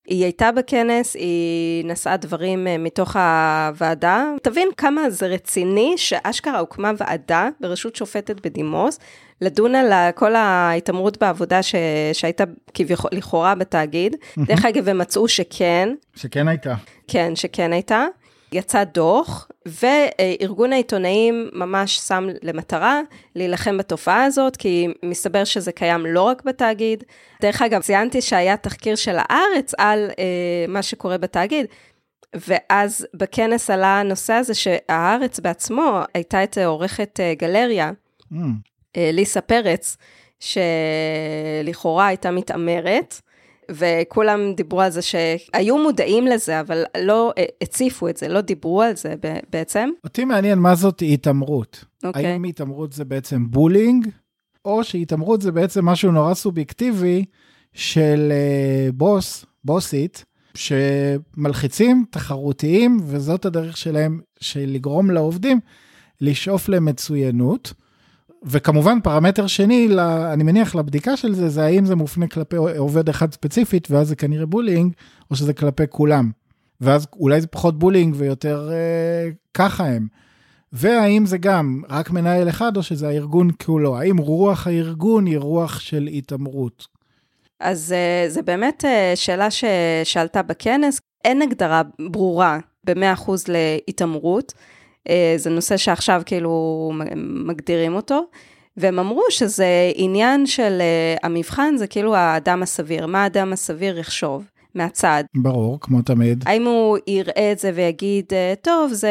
היא 0.08 0.24
הייתה 0.24 0.52
בכנס, 0.52 1.14
היא 1.14 1.84
נשאה 1.84 2.16
דברים 2.16 2.66
אה, 2.66 2.78
מתוך 2.78 3.16
הוועדה. 3.16 4.24
תבין 4.42 4.68
כמה 4.76 5.10
זה 5.10 5.26
רציני 5.26 5.94
שאשכרה 5.96 6.58
הוקמה 6.58 6.92
ועדה 6.98 7.48
בראשות 7.60 7.96
שופטת 7.96 8.46
בדימוס, 8.46 8.98
לדון 9.40 9.74
על 9.74 9.92
כל 10.14 10.34
ההתעמרות 10.34 11.18
בעבודה 11.18 11.62
ש... 11.62 11.74
שהייתה 12.12 12.44
כביכול 12.74 13.10
לכאורה 13.12 13.54
בתאגיד. 13.54 14.16
דרך 14.38 14.64
אגב, 14.64 14.88
הם 14.88 14.98
מצאו 14.98 15.28
שכן, 15.28 15.88
שכן 16.16 16.48
הייתה. 16.48 16.74
כן, 17.08 17.36
שכן 17.36 17.72
הייתה. 17.72 18.06
יצא 18.52 18.84
דוח, 18.84 19.48
וארגון 19.66 20.72
העיתונאים 20.72 21.48
ממש 21.52 21.96
שם 21.96 22.26
למטרה 22.42 23.00
להילחם 23.34 23.78
בתופעה 23.78 24.24
הזאת, 24.24 24.56
כי 24.56 24.88
מסתבר 25.02 25.44
שזה 25.44 25.72
קיים 25.72 26.06
לא 26.06 26.22
רק 26.22 26.42
בתאגיד. 26.44 27.04
דרך 27.42 27.62
אגב, 27.62 27.82
ציינתי 27.82 28.20
שהיה 28.20 28.56
תחקיר 28.56 28.94
של 28.94 29.16
הארץ 29.18 29.74
על 29.78 30.10
אה, 30.18 30.64
מה 30.68 30.82
שקורה 30.82 31.18
בתאגיד, 31.18 31.66
ואז 32.34 33.06
בכנס 33.14 33.70
עלה 33.70 34.00
הנושא 34.00 34.32
הזה 34.32 34.54
שהארץ 34.54 35.40
בעצמו 35.40 36.00
הייתה 36.14 36.44
את 36.44 36.58
עורכת 36.58 37.20
אה, 37.20 37.34
גלריה, 37.38 37.90
אה, 38.32 38.38
ליסה 38.96 39.40
פרץ, 39.40 39.96
שלכאורה 40.40 42.06
הייתה 42.06 42.30
מתעמרת, 42.30 43.20
וכולם 43.70 44.54
דיברו 44.54 44.80
על 44.80 44.90
זה 44.90 45.02
שהיו 45.02 45.78
מודעים 45.78 46.26
לזה, 46.26 46.60
אבל 46.60 46.84
לא 46.98 47.32
הציפו 47.62 48.08
את 48.08 48.16
זה, 48.16 48.28
לא 48.28 48.40
דיברו 48.40 48.82
על 48.82 48.96
זה 48.96 49.14
בעצם. 49.50 49.90
אותי 50.04 50.24
מעניין 50.24 50.58
מה 50.58 50.74
זאת 50.74 51.02
התעמרות. 51.06 51.84
אוקיי. 52.04 52.26
האם 52.26 52.44
התעמרות 52.44 52.92
זה 52.92 53.04
בעצם 53.04 53.50
בולינג, 53.50 54.08
או 54.64 54.84
שהתעמרות 54.84 55.42
זה 55.42 55.52
בעצם 55.52 55.84
משהו 55.84 56.12
נורא 56.12 56.34
סובייקטיבי 56.34 57.24
של 57.72 58.32
uh, 58.32 58.92
בוס, 58.92 59.44
בוסית, 59.64 60.24
שמלחיצים, 60.54 62.04
תחרותיים, 62.10 63.00
וזאת 63.02 63.44
הדרך 63.44 63.76
שלהם 63.76 64.20
של 64.40 64.64
לגרום 64.66 65.10
לעובדים 65.10 65.60
לשאוף 66.20 66.68
למצוינות. 66.68 67.72
וכמובן 68.42 69.00
פרמטר 69.00 69.46
שני, 69.46 69.88
אני 70.32 70.44
מניח 70.44 70.74
לבדיקה 70.74 71.16
של 71.16 71.34
זה, 71.34 71.48
זה 71.48 71.64
האם 71.64 71.84
זה 71.84 71.94
מופנה 71.94 72.26
כלפי 72.26 72.56
עובד 72.56 73.08
אחד 73.08 73.32
ספציפית, 73.32 73.90
ואז 73.90 74.08
זה 74.08 74.16
כנראה 74.16 74.46
bullying, 74.46 74.92
או 75.30 75.36
שזה 75.36 75.52
כלפי 75.52 75.84
כולם. 75.90 76.30
ואז 76.80 77.06
אולי 77.20 77.40
זה 77.40 77.46
פחות 77.46 77.78
bullying 77.78 78.14
ויותר 78.18 78.70
אה, 78.72 79.28
ככה 79.54 79.86
הם. 79.86 80.06
והאם 80.72 81.26
זה 81.26 81.38
גם 81.38 81.82
רק 81.88 82.10
מנהל 82.10 82.48
אחד, 82.48 82.76
או 82.76 82.82
שזה 82.82 83.08
הארגון 83.08 83.50
כולו? 83.64 83.98
האם 83.98 84.16
רוח 84.16 84.66
הארגון 84.66 85.26
היא 85.26 85.38
רוח 85.38 85.80
של 85.80 86.08
התעמרות? 86.12 86.86
אז 87.60 87.92
אה, 87.92 88.28
זה 88.28 88.42
באמת 88.42 88.84
אה, 88.84 89.12
שאלה 89.14 89.48
ששאלת 89.50 90.36
בכנס. 90.36 91.00
אין 91.24 91.42
הגדרה 91.42 91.82
ברורה 92.10 92.58
ב-100% 92.84 93.30
להתעמרות. 93.48 94.52
אה, 95.08 95.34
זה 95.36 95.50
נושא 95.50 95.76
שעכשיו 95.76 96.22
כאילו 96.26 96.92
מגדירים 97.46 97.94
אותו, 97.94 98.20
והם 98.76 98.98
אמרו 98.98 99.22
שזה 99.30 99.92
עניין 99.94 100.46
של 100.46 100.82
המבחן, 101.22 101.76
זה 101.76 101.86
כאילו 101.86 102.14
האדם 102.14 102.62
הסביר, 102.62 103.06
מה 103.06 103.22
האדם 103.22 103.52
הסביר 103.52 103.98
יחשוב. 103.98 104.44
מהצד. 104.74 105.24
ברור, 105.34 105.78
כמו 105.80 106.02
תמיד. 106.02 106.44
האם 106.46 106.64
הוא 106.64 106.98
יראה 107.06 107.52
את 107.52 107.58
זה 107.58 107.70
ויגיד, 107.74 108.24
טוב, 108.62 108.92
זה 108.92 109.10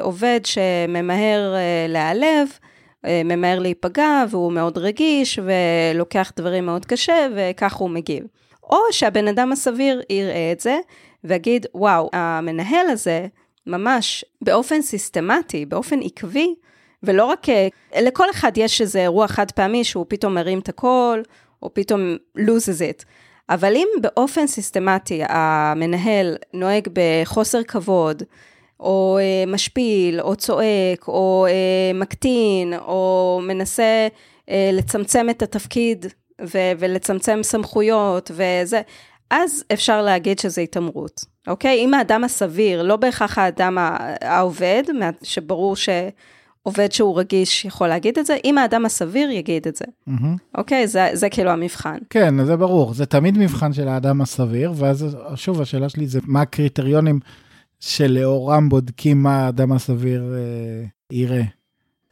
עובד 0.00 0.40
שממהר 0.44 1.54
להיעלב, 1.88 2.48
ממהר 3.24 3.58
להיפגע, 3.58 4.24
והוא 4.30 4.52
מאוד 4.52 4.78
רגיש, 4.78 5.38
ולוקח 5.44 6.32
דברים 6.36 6.66
מאוד 6.66 6.84
קשה, 6.84 7.26
וכך 7.36 7.74
הוא 7.74 7.90
מגיב. 7.90 8.24
או 8.70 8.78
שהבן 8.90 9.28
אדם 9.28 9.52
הסביר 9.52 10.02
יראה 10.10 10.52
את 10.52 10.60
זה, 10.60 10.78
ויגיד, 11.24 11.66
וואו, 11.74 12.10
המנהל 12.12 12.86
הזה, 12.88 13.26
ממש 13.66 14.24
באופן 14.42 14.82
סיסטמטי, 14.82 15.66
באופן 15.66 16.00
עקבי, 16.02 16.54
ולא 17.02 17.24
רק, 17.24 17.46
לכל 18.02 18.30
אחד 18.30 18.52
יש 18.56 18.80
איזה 18.80 19.00
אירוע 19.02 19.28
חד 19.28 19.50
פעמי 19.50 19.84
שהוא 19.84 20.06
פתאום 20.08 20.34
מרים 20.34 20.58
את 20.58 20.68
הקול, 20.68 21.22
או 21.62 21.74
פתאום 21.74 22.16
loses 22.38 23.00
it. 23.00 23.04
אבל 23.48 23.76
אם 23.76 23.88
באופן 24.00 24.46
סיסטמטי 24.46 25.22
המנהל 25.28 26.36
נוהג 26.52 26.88
בחוסר 26.92 27.62
כבוד, 27.62 28.22
או 28.80 29.18
אה, 29.20 29.44
משפיל, 29.46 30.20
או 30.20 30.36
צועק, 30.36 31.08
או 31.08 31.46
אה, 31.48 31.98
מקטין, 31.98 32.74
או 32.74 33.40
מנסה 33.42 34.08
אה, 34.50 34.70
לצמצם 34.72 35.30
את 35.30 35.42
התפקיד 35.42 36.06
ולצמצם 36.78 37.38
סמכויות 37.42 38.30
וזה, 38.34 38.80
אז 39.30 39.64
אפשר 39.72 40.02
להגיד 40.02 40.38
שזה 40.38 40.60
התעמרות, 40.60 41.24
אוקיי? 41.46 41.78
אם 41.84 41.94
האדם 41.94 42.24
הסביר, 42.24 42.82
לא 42.82 42.96
בהכרח 42.96 43.38
האדם 43.38 43.78
העובד, 44.20 44.82
שברור 45.22 45.76
שעובד 45.76 46.92
שהוא 46.92 47.18
רגיש 47.18 47.64
יכול 47.64 47.88
להגיד 47.88 48.18
את 48.18 48.26
זה, 48.26 48.36
אם 48.44 48.58
האדם 48.58 48.84
הסביר 48.84 49.30
יגיד 49.30 49.68
את 49.68 49.76
זה, 49.76 49.84
mm-hmm. 50.08 50.58
אוקיי? 50.58 50.86
זה, 50.86 51.10
זה 51.12 51.30
כאילו 51.30 51.50
המבחן. 51.50 51.98
כן, 52.10 52.44
זה 52.44 52.56
ברור, 52.56 52.94
זה 52.94 53.06
תמיד 53.06 53.38
מבחן 53.38 53.72
של 53.72 53.88
האדם 53.88 54.20
הסביר, 54.20 54.72
ואז 54.76 55.16
שוב, 55.34 55.60
השאלה 55.60 55.88
שלי 55.88 56.06
זה 56.06 56.20
מה 56.24 56.40
הקריטריונים 56.40 57.20
שלאורם 57.80 58.68
בודקים 58.68 59.22
מה 59.22 59.46
האדם 59.46 59.72
הסביר 59.72 60.34
אה, 60.34 60.84
יראה. 61.12 61.42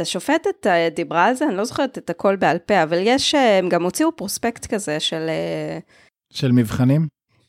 השופטת 0.01 0.67
אה, 0.67 0.89
דיברה 0.97 1.25
על 1.25 1.35
זה, 1.35 1.45
אני 1.45 1.57
לא 1.57 1.65
זוכרת 1.65 1.99
את 1.99 2.11
הכל 2.11 2.37
בעל 2.37 2.59
פה, 2.59 2.83
אבל 2.83 2.99
יש, 3.01 3.35
אה, 3.35 3.59
הם 3.59 3.69
גם 3.69 3.83
הוציאו 3.83 4.17
פרוספקט 4.17 4.67
כזה 4.67 5.01
של... 5.01 5.27
אה, 5.29 5.79
של 6.31 6.53
מבחנים? 6.53 7.07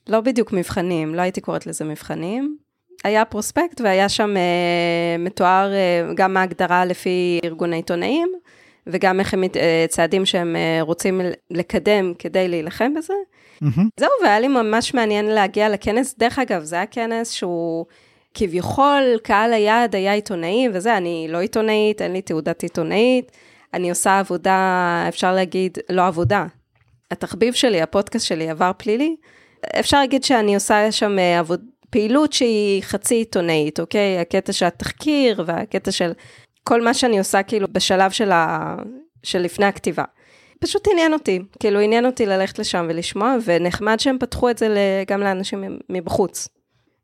לא 0.09 0.21
בדיוק 0.21 0.53
מבחנים, 0.53 1.15
לא 1.15 1.21
הייתי 1.21 1.41
קוראת 1.41 1.67
לזה 1.67 1.85
מבחנים. 1.85 2.57
היה 3.03 3.25
פרוספקט 3.25 3.81
והיה 3.81 4.09
שם 4.09 4.37
אה, 4.37 5.17
מתואר 5.19 5.73
אה, 5.73 6.13
גם 6.15 6.37
ההגדרה 6.37 6.85
לפי 6.85 7.39
ארגוני 7.43 7.75
עיתונאים, 7.75 8.31
וגם 8.87 9.19
איך 9.19 9.33
הם 9.33 9.43
אה, 9.43 9.85
צעדים 9.89 10.25
שהם 10.25 10.55
אה, 10.55 10.77
רוצים 10.81 11.21
לקדם 11.51 12.13
כדי 12.19 12.47
להילחם 12.47 12.93
בזה. 12.93 13.13
Mm-hmm. 13.63 13.81
זהו, 13.99 14.09
והיה 14.23 14.39
לי 14.39 14.47
ממש 14.47 14.93
מעניין 14.93 15.25
להגיע 15.25 15.69
לכנס. 15.69 16.15
דרך 16.17 16.39
אגב, 16.39 16.63
זה 16.63 16.75
היה 16.75 16.85
כנס 16.85 17.31
שהוא 17.31 17.85
כביכול, 18.33 19.03
קהל 19.23 19.53
היעד 19.53 19.95
היה 19.95 20.13
עיתונאים 20.13 20.71
וזה, 20.73 20.97
אני 20.97 21.27
לא 21.29 21.37
עיתונאית, 21.37 22.01
אין 22.01 22.13
לי 22.13 22.21
תעודת 22.21 22.63
עיתונאית, 22.63 23.31
אני 23.73 23.89
עושה 23.89 24.19
עבודה, 24.19 25.05
אפשר 25.07 25.35
להגיד, 25.35 25.77
לא 25.89 26.07
עבודה. 26.07 26.45
התחביב 27.11 27.53
שלי, 27.53 27.81
הפודקאסט 27.81 28.27
שלי, 28.27 28.49
עבר 28.49 28.71
פלילי. 28.77 29.15
אפשר 29.79 29.99
להגיד 29.99 30.23
שאני 30.23 30.55
עושה 30.55 30.91
שם 30.91 31.19
אה, 31.19 31.39
עבוד, 31.39 31.61
פעילות 31.89 32.33
שהיא 32.33 32.83
חצי 32.83 33.15
עיתונאית, 33.15 33.79
אוקיי? 33.79 34.19
הקטע 34.19 34.53
של 34.53 34.65
התחקיר 34.65 35.43
והקטע 35.45 35.91
של 35.91 36.11
כל 36.63 36.81
מה 36.81 36.93
שאני 36.93 37.19
עושה 37.19 37.43
כאילו 37.43 37.67
בשלב 37.71 38.11
של, 38.11 38.31
ה... 38.31 38.75
של 39.23 39.39
לפני 39.39 39.65
הכתיבה. 39.65 40.03
פשוט 40.59 40.87
עניין 40.91 41.13
אותי, 41.13 41.39
כאילו 41.59 41.79
עניין 41.79 42.05
אותי 42.05 42.25
ללכת 42.25 42.59
לשם 42.59 42.85
ולשמוע, 42.89 43.35
ונחמד 43.45 43.99
שהם 43.99 44.17
פתחו 44.19 44.49
את 44.49 44.57
זה 44.57 44.67
גם 45.07 45.19
לאנשים 45.19 45.79
מבחוץ. 45.89 46.47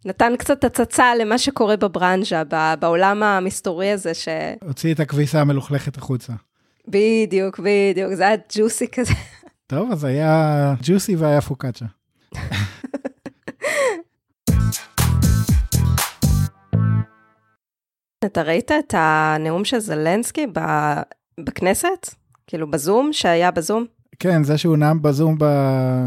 נתן 0.06 0.34
קצת 0.38 0.64
הצצה 0.64 1.16
למה 1.16 1.38
שקורה 1.38 1.78
בברנז'ה, 1.78 2.44
בעולם 2.80 3.24
המסתורי 3.24 3.92
הזה 3.92 4.14
ש... 4.14 4.28
הוציא 4.62 4.94
את 4.94 5.00
הכביסה 5.00 5.42
המלוכלכת 5.42 5.98
החוצה. 5.98 6.34
בדיוק, 6.88 7.60
בדיוק, 7.60 8.14
זה 8.14 8.28
היה 8.28 8.36
ג'וסי 8.58 8.88
כזה. 8.88 9.14
טוב, 9.68 9.92
אז 9.92 10.04
היה 10.04 10.74
ג'וסי 10.84 11.16
והיה 11.16 11.42
פוקאצ'ה. 11.42 11.86
אתה 18.26 18.42
ראית 18.42 18.72
את 18.72 18.94
הנאום 18.98 19.66
של 19.66 19.80
זלנסקי 19.80 20.48
בכנסת? 21.40 22.10
כאילו 22.48 22.72
בזום, 22.72 23.14
שהיה 23.14 23.52
בזום? 23.52 23.86
כן, 24.20 24.44
זה 24.44 24.58
שהוא 24.58 24.78
נאם 24.78 25.02
בזום 25.02 25.36
ב... 25.40 25.46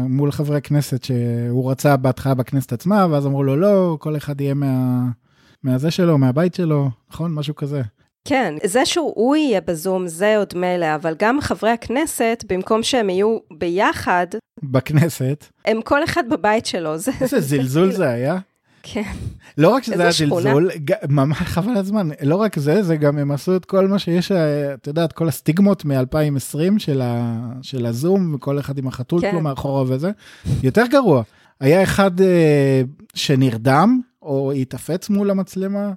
מול 0.09 0.31
חברי 0.31 0.61
כנסת, 0.61 1.03
שהוא 1.03 1.71
רצה 1.71 1.97
בהתחלה 1.97 2.33
בכנסת 2.33 2.73
עצמה, 2.73 3.07
ואז 3.11 3.25
אמרו 3.25 3.43
לו, 3.43 3.55
לא, 3.55 3.97
כל 3.99 4.17
אחד 4.17 4.41
יהיה 4.41 4.53
מה... 4.53 5.05
מהזה 5.63 5.91
שלו, 5.91 6.17
מהבית 6.17 6.53
שלו, 6.53 6.89
נכון? 7.11 7.33
משהו 7.33 7.55
כזה. 7.55 7.81
כן, 8.25 8.53
זה 8.63 8.85
שהוא 8.85 9.35
יהיה 9.35 9.61
בזום 9.61 10.07
זה 10.07 10.37
עוד 10.37 10.53
מילא, 10.55 10.95
אבל 10.95 11.15
גם 11.19 11.41
חברי 11.41 11.69
הכנסת, 11.69 12.43
במקום 12.49 12.83
שהם 12.83 13.09
יהיו 13.09 13.37
ביחד... 13.51 14.27
בכנסת. 14.63 15.45
הם 15.65 15.81
כל 15.81 16.03
אחד 16.03 16.23
בבית 16.29 16.65
שלו. 16.65 16.97
זה... 16.97 17.11
איזה 17.21 17.41
זלזול 17.41 17.91
זה 17.91 18.09
היה. 18.09 18.37
כן. 18.83 19.11
לא 19.57 19.69
רק 19.69 19.83
שזה 19.83 20.01
היה 20.01 20.11
זלזול, 20.11 20.69
ממש 21.09 21.37
חבל 21.37 21.77
הזמן, 21.77 22.09
לא 22.21 22.35
רק 22.35 22.59
זה, 22.59 22.83
זה 22.83 22.95
גם 22.95 23.17
הם 23.17 23.31
עשו 23.31 23.55
את 23.55 23.65
כל 23.65 23.87
מה 23.87 23.99
שיש, 23.99 24.31
אה, 24.31 24.73
את 24.73 24.87
יודעת, 24.87 25.13
כל 25.13 25.27
הסטיגמות 25.27 25.85
מ-2020 25.85 26.59
של, 26.77 27.01
ה, 27.01 27.35
של 27.61 27.85
הזום, 27.85 28.33
וכל 28.35 28.59
אחד 28.59 28.77
עם 28.77 28.87
החתול 28.87 29.21
כן. 29.21 29.31
שלו 29.31 29.41
מאחורה 29.41 29.83
וזה, 29.87 30.11
יותר 30.63 30.83
גרוע. 30.89 31.23
היה 31.59 31.83
אחד 31.83 32.21
אה, 32.21 32.81
שנרדם, 33.13 34.01
או 34.21 34.51
התאפץ 34.51 35.09
מול 35.09 35.29
המצלמה, 35.31 35.91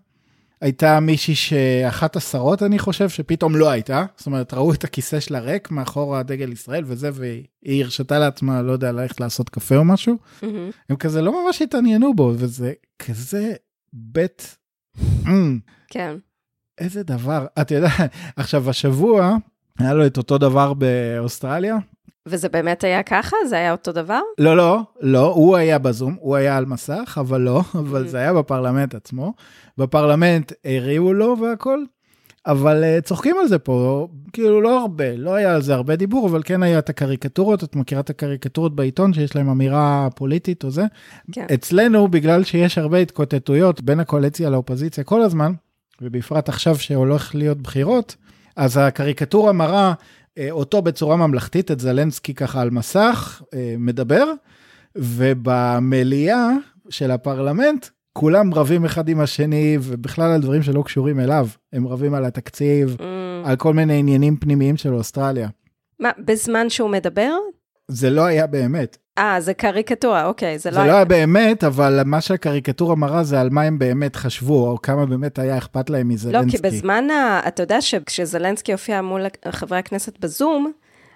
הייתה 0.61 1.01
מישהי 1.01 1.35
שאחת 1.35 2.17
השרות, 2.17 2.63
אני 2.63 2.79
חושב, 2.79 3.09
שפתאום 3.09 3.57
לא 3.57 3.71
הייתה. 3.71 4.05
זאת 4.17 4.27
אומרת, 4.27 4.55
ראו 4.55 4.73
את 4.73 4.85
הכיסא 4.85 5.21
שלה 5.21 5.39
ריק 5.39 5.71
מאחורה 5.71 6.23
דגל 6.23 6.53
ישראל 6.53 6.85
וזה, 6.87 7.11
והיא 7.15 7.85
הרשתה 7.85 8.19
לעצמה, 8.19 8.63
לא 8.63 8.73
יודע, 8.73 8.93
ללכת 8.93 9.21
לעשות 9.21 9.49
קפה 9.49 9.77
או 9.77 9.85
משהו. 9.85 10.17
Mm-hmm. 10.41 10.47
הם 10.91 10.97
כזה 10.97 11.23
לא 11.23 11.45
ממש 11.45 11.63
התעניינו 11.63 12.15
בו, 12.15 12.33
וזה 12.37 12.73
כזה 12.99 13.55
בית... 13.93 14.57
כן. 15.89 16.17
איזה 16.79 17.03
דבר. 17.03 17.47
את 17.61 17.71
יודעת, 17.71 18.11
עכשיו, 18.37 18.71
השבוע 18.71 19.37
היה 19.79 19.95
לו 19.95 20.07
את 20.07 20.17
אותו 20.17 20.39
דבר 20.39 20.73
באוסטרליה, 20.75 21.77
וזה 22.29 22.49
באמת 22.49 22.85
היה 22.85 23.03
ככה? 23.03 23.37
זה 23.49 23.57
היה 23.57 23.73
אותו 23.73 23.93
דבר? 23.93 24.21
לא, 24.39 24.57
לא, 24.57 24.81
לא, 25.01 25.33
הוא 25.35 25.57
היה 25.57 25.79
בזום, 25.79 26.17
הוא 26.21 26.37
היה 26.37 26.57
על 26.57 26.67
מסך, 26.67 27.19
אבל 27.21 27.41
לא, 27.41 27.63
אבל 27.81 28.05
mm. 28.05 28.09
זה 28.09 28.19
היה 28.19 28.33
בפרלמנט 28.33 28.95
עצמו. 28.95 29.33
בפרלמנט 29.79 30.53
הריעו 30.65 31.13
לו 31.13 31.37
והכל, 31.41 31.85
אבל 32.47 32.85
uh, 32.85 33.01
צוחקים 33.01 33.37
על 33.41 33.49
זה 33.49 33.59
פה, 33.59 34.09
כאילו 34.33 34.61
לא 34.61 34.81
הרבה, 34.81 35.17
לא 35.17 35.35
היה 35.35 35.55
על 35.55 35.63
זה 35.63 35.75
הרבה 35.75 35.97
דיבור, 35.97 36.29
אבל 36.29 36.43
כן 36.45 36.63
היה 36.63 36.79
את 36.79 36.89
הקריקטורות, 36.89 37.65
את 37.65 37.77
מכירה 37.77 38.01
את 38.01 38.11
הקריקטורות 38.11 38.77
בעיתון 38.77 39.13
שיש 39.13 39.37
להם 39.37 39.49
אמירה 39.49 40.09
פוליטית 40.15 40.65
או 40.65 40.71
זה? 40.71 40.85
כן. 41.33 41.47
אצלנו, 41.55 42.09
בגלל 42.09 42.45
שיש 42.45 42.79
הרבה 42.79 42.99
התקוטטויות 42.99 43.81
בין 43.81 44.01
הקואליציה 44.01 44.51
לאופוזיציה 44.51 45.05
כל 45.05 45.23
הזמן, 45.23 45.53
ובפרט 46.03 46.49
עכשיו 46.49 46.79
שהולך 46.79 47.35
להיות 47.35 47.63
בחירות, 47.63 48.17
אז 48.57 48.77
הקריקטורה 48.77 49.53
מראה 49.53 49.87
אה, 49.89 49.93
אותו 50.51 50.83
בצורה 50.83 51.17
ממלכתית, 51.17 51.71
את 51.71 51.81
זלנסקי 51.81 52.35
ככה 52.35 52.61
על 52.61 52.71
מסך, 52.71 53.43
אה, 53.55 53.75
מדבר, 53.79 54.25
ובמליאה 54.97 56.49
של 56.91 57.11
הפרלמנט, 57.11 57.87
כולם 58.13 58.55
רבים 58.55 58.85
אחד 58.85 59.09
עם 59.09 59.21
השני, 59.21 59.79
ובכלל 59.83 60.31
על 60.31 60.41
דברים 60.41 60.63
שלא 60.63 60.83
קשורים 60.83 61.21
אליו. 61.21 61.49
הם 61.73 61.89
רבים 61.89 62.15
על 62.15 62.25
התקציב, 62.25 62.97
mm. 62.99 63.49
על 63.49 63.57
כל 63.57 63.75
מיני 63.75 63.99
עניינים 63.99 64.37
פנימיים 64.37 64.77
של 64.77 64.95
אוסטרליה. 64.95 65.49
מה, 66.01 66.11
בזמן 66.19 66.71
שהוא 66.71 66.91
מדבר? 66.91 67.33
זה 67.89 68.11
לא 68.11 68.25
היה 68.25 68.47
באמת. 68.47 68.97
אה, 69.19 69.41
זה 69.41 69.55
קריקטורה, 69.55 70.27
אוקיי, 70.27 70.59
זה 70.59 70.71
לא 70.71 70.75
זה 70.75 70.83
היה... 70.83 70.93
לא 70.93 70.97
היה 70.97 71.05
באמת, 71.05 71.65
אבל 71.65 72.01
מה 72.05 72.21
שהקריקטורה 72.21 72.95
מראה 72.95 73.25
זה 73.25 73.41
על 73.41 73.49
מה 73.51 73.63
הם 73.63 73.79
באמת 73.79 74.17
חשבו, 74.17 74.71
או 74.71 74.83
כמה 74.83 75.07
באמת 75.07 75.39
היה 75.39 75.59
אכפת 75.59 75.91
להם 75.91 76.09
מזלנסקי. 76.09 76.47
לא, 76.47 76.71
כי 76.71 76.77
בזמן, 76.77 77.11
ה... 77.11 77.41
אתה 77.49 77.63
יודע 77.63 77.81
שכשזלנסקי 77.81 78.73
הופיע 78.73 79.03
מול 79.03 79.27
חברי 79.51 79.79
הכנסת 79.79 80.19
בזום, 80.21 80.73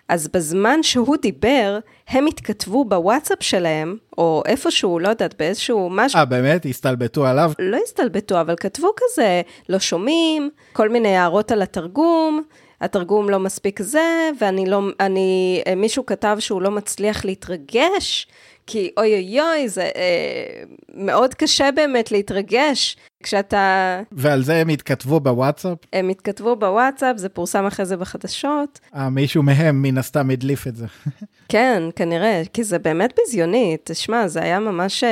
אז 0.09 0.29
בזמן 0.29 0.83
שהוא 0.83 1.17
דיבר, 1.23 1.79
הם 2.09 2.27
התכתבו 2.27 2.85
בוואטסאפ 2.85 3.43
שלהם, 3.43 3.97
או 4.19 4.43
איפשהו, 4.47 4.99
לא 4.99 5.09
יודעת, 5.09 5.35
באיזשהו 5.39 5.89
משהו. 5.91 6.19
אה, 6.19 6.25
באמת? 6.25 6.67
הסתלבטו 6.67 7.27
עליו? 7.27 7.53
לא 7.59 7.79
הסתלבטו, 7.85 8.41
אבל 8.41 8.55
כתבו 8.57 8.89
כזה, 8.97 9.43
לא 9.69 9.79
שומעים, 9.79 10.51
כל 10.73 10.89
מיני 10.89 11.17
הערות 11.17 11.53
על 11.53 11.63
התרגום. 11.63 12.43
התרגום 12.83 13.31
לא 13.31 13.39
מספיק 13.39 13.83
זה, 13.83 14.31
ואני 14.41 14.67
לא, 14.67 14.83
אני, 15.01 15.63
מישהו 15.77 16.07
כתב 16.07 16.37
שהוא 16.41 16.63
לא 16.63 16.71
מצליח 16.71 17.25
להתרגש, 17.25 18.27
כי 18.67 18.91
אוי 18.97 19.15
אוי 19.15 19.41
אוי, 19.41 19.69
זה 19.69 19.83
אה, 19.97 20.63
מאוד 20.95 21.35
קשה 21.35 21.71
באמת 21.75 22.13
להתרגש 22.13 22.97
כשאתה... 23.23 24.01
ועל 24.13 24.43
זה 24.43 24.57
הם 24.57 24.69
התכתבו 24.69 25.21
בוואטסאפ? 25.21 25.79
הם 25.93 26.09
התכתבו 26.09 26.57
בוואטסאפ, 26.57 27.17
זה 27.17 27.29
פורסם 27.29 27.67
אחרי 27.67 27.87
זה 27.87 27.97
בחדשות. 27.97 28.81
אה, 28.95 29.11
מישהו 29.11 29.43
מהם 29.43 29.83
מן 29.83 29.99
הסתם 29.99 30.31
הדליף 30.31 30.67
את 30.67 30.77
זה. 30.77 30.87
כן, 31.49 31.83
כנראה, 31.97 32.43
כי 32.53 32.65
זה 32.65 32.79
באמת 32.79 33.13
ביזיוני. 33.17 33.77
תשמע, 33.85 34.29
זה 34.29 34.43
היה 34.43 34.61
ממש 34.61 35.05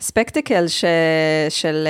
ספקטיקל 0.00 0.68
ש... 0.68 0.84
של 1.48 1.88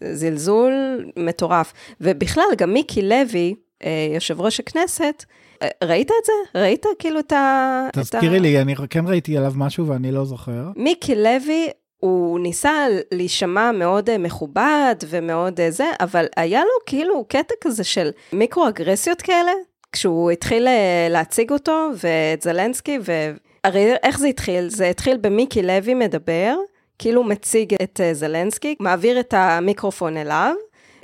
uh, 0.00 0.04
זלזול 0.12 0.72
מטורף. 1.16 1.72
ובכלל, 2.00 2.44
גם 2.56 2.72
מיקי 2.72 3.02
לוי, 3.02 3.54
אה, 3.54 3.65
יושב 4.14 4.40
ראש 4.40 4.60
הכנסת, 4.60 5.24
אה, 5.62 5.68
ראית 5.84 6.10
את 6.20 6.24
זה? 6.24 6.60
ראית 6.60 6.86
כאילו 6.98 7.18
את 7.20 7.32
ה... 7.32 7.88
תזכירי 7.92 8.40
לי, 8.40 8.60
אני 8.60 8.74
כן 8.90 9.06
ראיתי 9.06 9.36
עליו 9.36 9.52
משהו 9.56 9.86
ואני 9.86 10.12
לא 10.12 10.24
זוכר. 10.24 10.70
מיקי 10.76 11.14
לוי, 11.14 11.68
הוא 11.96 12.40
ניסה 12.40 12.86
להישמע 13.12 13.72
מאוד 13.72 14.10
אה, 14.10 14.18
מכובד 14.18 14.94
ומאוד 15.08 15.60
זה, 15.68 15.90
אבל 16.00 16.26
היה 16.36 16.60
לו 16.60 16.84
כאילו 16.86 17.24
קטע 17.28 17.54
כזה 17.60 17.84
של 17.84 18.10
מיקרו-אגרסיות 18.32 19.22
כאלה, 19.22 19.52
כשהוא 19.92 20.30
התחיל 20.30 20.68
להציג 21.10 21.52
אותו 21.52 21.88
ואת 21.94 22.42
זלנסקי, 22.42 22.98
והרי 23.02 23.94
איך 24.02 24.18
זה 24.18 24.26
התחיל? 24.26 24.68
זה 24.68 24.88
התחיל 24.88 25.16
במיקי 25.16 25.62
לוי 25.62 25.94
מדבר, 25.94 26.56
כאילו 26.98 27.24
מציג 27.24 27.74
את 27.82 28.00
זלנסקי, 28.12 28.74
מעביר 28.80 29.20
את 29.20 29.34
המיקרופון 29.36 30.16
אליו, 30.16 30.54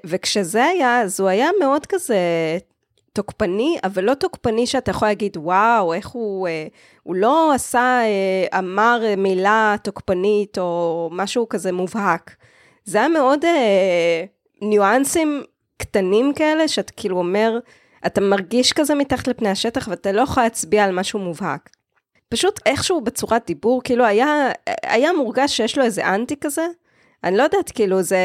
וכשזה 0.05 0.65
היה, 0.65 1.01
אז 1.01 1.21
הוא 1.21 1.29
היה 1.29 1.51
מאוד 1.61 1.87
כזה 1.87 2.17
תוקפני, 3.12 3.79
אבל 3.85 4.05
לא 4.05 4.15
תוקפני 4.15 4.67
שאתה 4.67 4.91
יכול 4.91 5.09
להגיד, 5.09 5.37
וואו, 5.37 5.95
איך 5.95 6.09
הוא... 6.09 6.49
אה, 6.49 6.67
הוא 7.03 7.17
לא 7.17 7.53
עשה, 7.55 8.01
אה, 8.03 8.59
אמר 8.59 9.01
מילה 9.17 9.77
תוקפנית 9.83 10.59
או 10.59 11.09
משהו 11.12 11.49
כזה 11.49 11.73
מובהק. 11.73 12.37
זה 12.85 12.99
היה 12.99 13.09
מאוד 13.09 13.45
אה, 13.45 14.25
ניואנסים 14.62 15.43
קטנים 15.77 16.33
כאלה, 16.35 16.69
שאתה 16.69 16.93
כאילו 16.93 17.19
אומר, 17.19 17.59
אתה 18.07 18.21
מרגיש 18.21 18.73
כזה 18.73 18.95
מתחת 18.95 19.29
לפני 19.29 19.49
השטח, 19.49 19.88
ואתה 19.88 20.12
לא 20.12 20.23
יכול 20.23 20.43
להצביע 20.43 20.85
על 20.85 20.93
משהו 20.93 21.19
מובהק. 21.19 21.71
פשוט 22.29 22.61
איכשהו 22.67 23.01
בצורת 23.01 23.43
דיבור, 23.47 23.81
כאילו 23.85 24.05
היה, 24.05 24.51
היה 24.83 25.12
מורגש 25.12 25.57
שיש 25.57 25.79
לו 25.79 25.85
איזה 25.85 26.07
אנטי 26.07 26.37
כזה, 26.41 26.67
אני 27.24 27.37
לא 27.37 27.42
יודעת, 27.42 27.70
כאילו, 27.70 28.02
זה, 28.02 28.18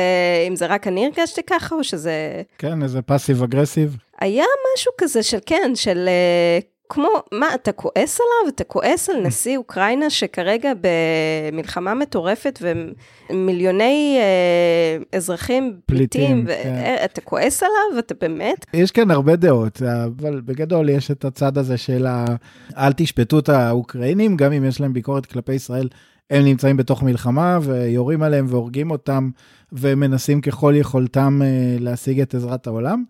אם 0.47 0.55
זה 0.55 0.65
רק 0.65 0.87
אני 0.87 1.05
הרגשתי 1.05 1.41
ככה, 1.43 1.75
או 1.75 1.83
שזה... 1.83 2.41
כן, 2.57 2.83
איזה 2.83 3.01
פאסיב 3.01 3.43
אגרסיב. 3.43 3.97
היה 4.19 4.45
משהו 4.75 4.91
כזה 4.97 5.23
של, 5.23 5.37
כן, 5.45 5.71
של... 5.75 6.07
אה, 6.07 6.59
כמו, 6.89 7.07
מה, 7.31 7.55
אתה 7.55 7.71
כועס 7.71 8.19
עליו? 8.19 8.53
אתה 8.55 8.63
כועס 8.63 9.09
על 9.09 9.21
נשיא 9.21 9.57
אוקראינה 9.61 10.09
שכרגע 10.09 10.71
במלחמה 10.81 11.93
מטורפת 11.93 12.59
ומיליוני 13.29 14.17
אה, 14.19 15.17
אזרחים 15.17 15.79
פליטים, 15.85 16.43
ו- 16.47 16.63
כן. 16.63 16.69
אה, 16.69 17.05
אתה 17.05 17.21
כועס 17.21 17.63
עליו? 17.63 17.99
אתה 17.99 18.13
באמת? 18.21 18.65
יש 18.73 18.91
כאן 18.91 19.11
הרבה 19.11 19.35
דעות, 19.35 19.81
אבל 19.81 20.41
בגדול 20.41 20.89
יש 20.89 21.11
את 21.11 21.25
הצד 21.25 21.57
הזה 21.57 21.77
של 21.77 22.05
ה... 22.05 22.25
אל 22.77 22.93
תשפטו 22.93 23.39
את 23.39 23.49
האוקראינים, 23.49 24.37
גם 24.37 24.51
אם 24.51 24.65
יש 24.65 24.81
להם 24.81 24.93
ביקורת 24.93 25.25
כלפי 25.25 25.53
ישראל. 25.53 25.87
הם 26.29 26.43
נמצאים 26.43 26.77
בתוך 26.77 27.03
מלחמה 27.03 27.59
ויורים 27.61 28.23
עליהם 28.23 28.45
והורגים 28.49 28.91
אותם 28.91 29.29
ומנסים 29.71 30.41
ככל 30.41 30.73
יכולתם 30.75 31.41
אה, 31.41 31.77
להשיג 31.79 32.21
את 32.21 32.35
עזרת 32.35 32.67
העולם. 32.67 33.03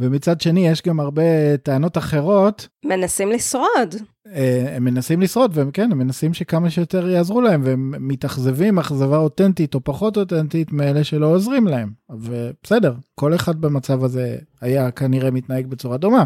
ומצד 0.00 0.40
שני, 0.40 0.68
יש 0.68 0.82
גם 0.82 1.00
הרבה 1.00 1.56
טענות 1.62 1.98
אחרות. 1.98 2.68
מנסים 2.84 3.30
לשרוד. 3.30 3.94
אה, 4.34 4.72
הם 4.76 4.84
מנסים 4.84 5.20
לשרוד, 5.20 5.52
וכן, 5.54 5.92
הם 5.92 5.98
מנסים 5.98 6.34
שכמה 6.34 6.70
שיותר 6.70 7.08
יעזרו 7.08 7.40
להם, 7.40 7.60
והם 7.64 7.94
מתאכזבים 8.08 8.78
אכזבה 8.78 9.16
אותנטית 9.16 9.74
או 9.74 9.84
פחות 9.84 10.16
אותנטית 10.16 10.72
מאלה 10.72 11.04
שלא 11.04 11.26
עוזרים 11.26 11.66
להם. 11.66 11.90
ובסדר, 12.10 12.94
כל 13.14 13.34
אחד 13.34 13.60
במצב 13.60 14.04
הזה 14.04 14.36
היה 14.60 14.90
כנראה 14.90 15.30
מתנהג 15.30 15.66
בצורה 15.66 15.96
דומה. 15.96 16.24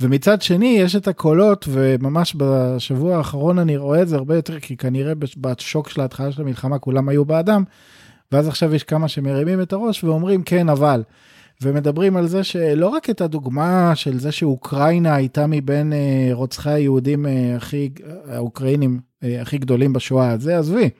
ומצד 0.00 0.42
שני 0.42 0.78
יש 0.80 0.96
את 0.96 1.08
הקולות 1.08 1.68
וממש 1.68 2.36
בשבוע 2.38 3.16
האחרון 3.16 3.58
אני 3.58 3.76
רואה 3.76 4.02
את 4.02 4.08
זה 4.08 4.16
הרבה 4.16 4.36
יותר 4.36 4.60
כי 4.60 4.76
כנראה 4.76 5.12
בשוק 5.36 5.88
של 5.88 6.00
ההתחלה 6.00 6.32
של 6.32 6.42
המלחמה 6.42 6.78
כולם 6.78 7.08
היו 7.08 7.24
באדם. 7.24 7.64
ואז 8.32 8.48
עכשיו 8.48 8.74
יש 8.74 8.82
כמה 8.82 9.08
שמרימים 9.08 9.62
את 9.62 9.72
הראש 9.72 10.04
ואומרים 10.04 10.42
כן 10.42 10.68
אבל. 10.68 11.02
ומדברים 11.62 12.16
על 12.16 12.26
זה 12.26 12.44
שלא 12.44 12.88
רק 12.88 13.10
את 13.10 13.20
הדוגמה 13.20 13.92
של 13.94 14.18
זה 14.18 14.32
שאוקראינה 14.32 15.14
הייתה 15.14 15.46
מבין 15.46 15.92
אה, 15.92 16.28
רוצחי 16.32 16.70
היהודים 16.70 17.26
אה, 17.26 17.56
הכי, 17.56 17.90
האוקראינים 18.28 19.00
אה, 19.24 19.42
הכי 19.42 19.58
גדולים 19.58 19.92
בשואה, 19.92 20.38
זה 20.38 20.58
עזבי, 20.58 20.90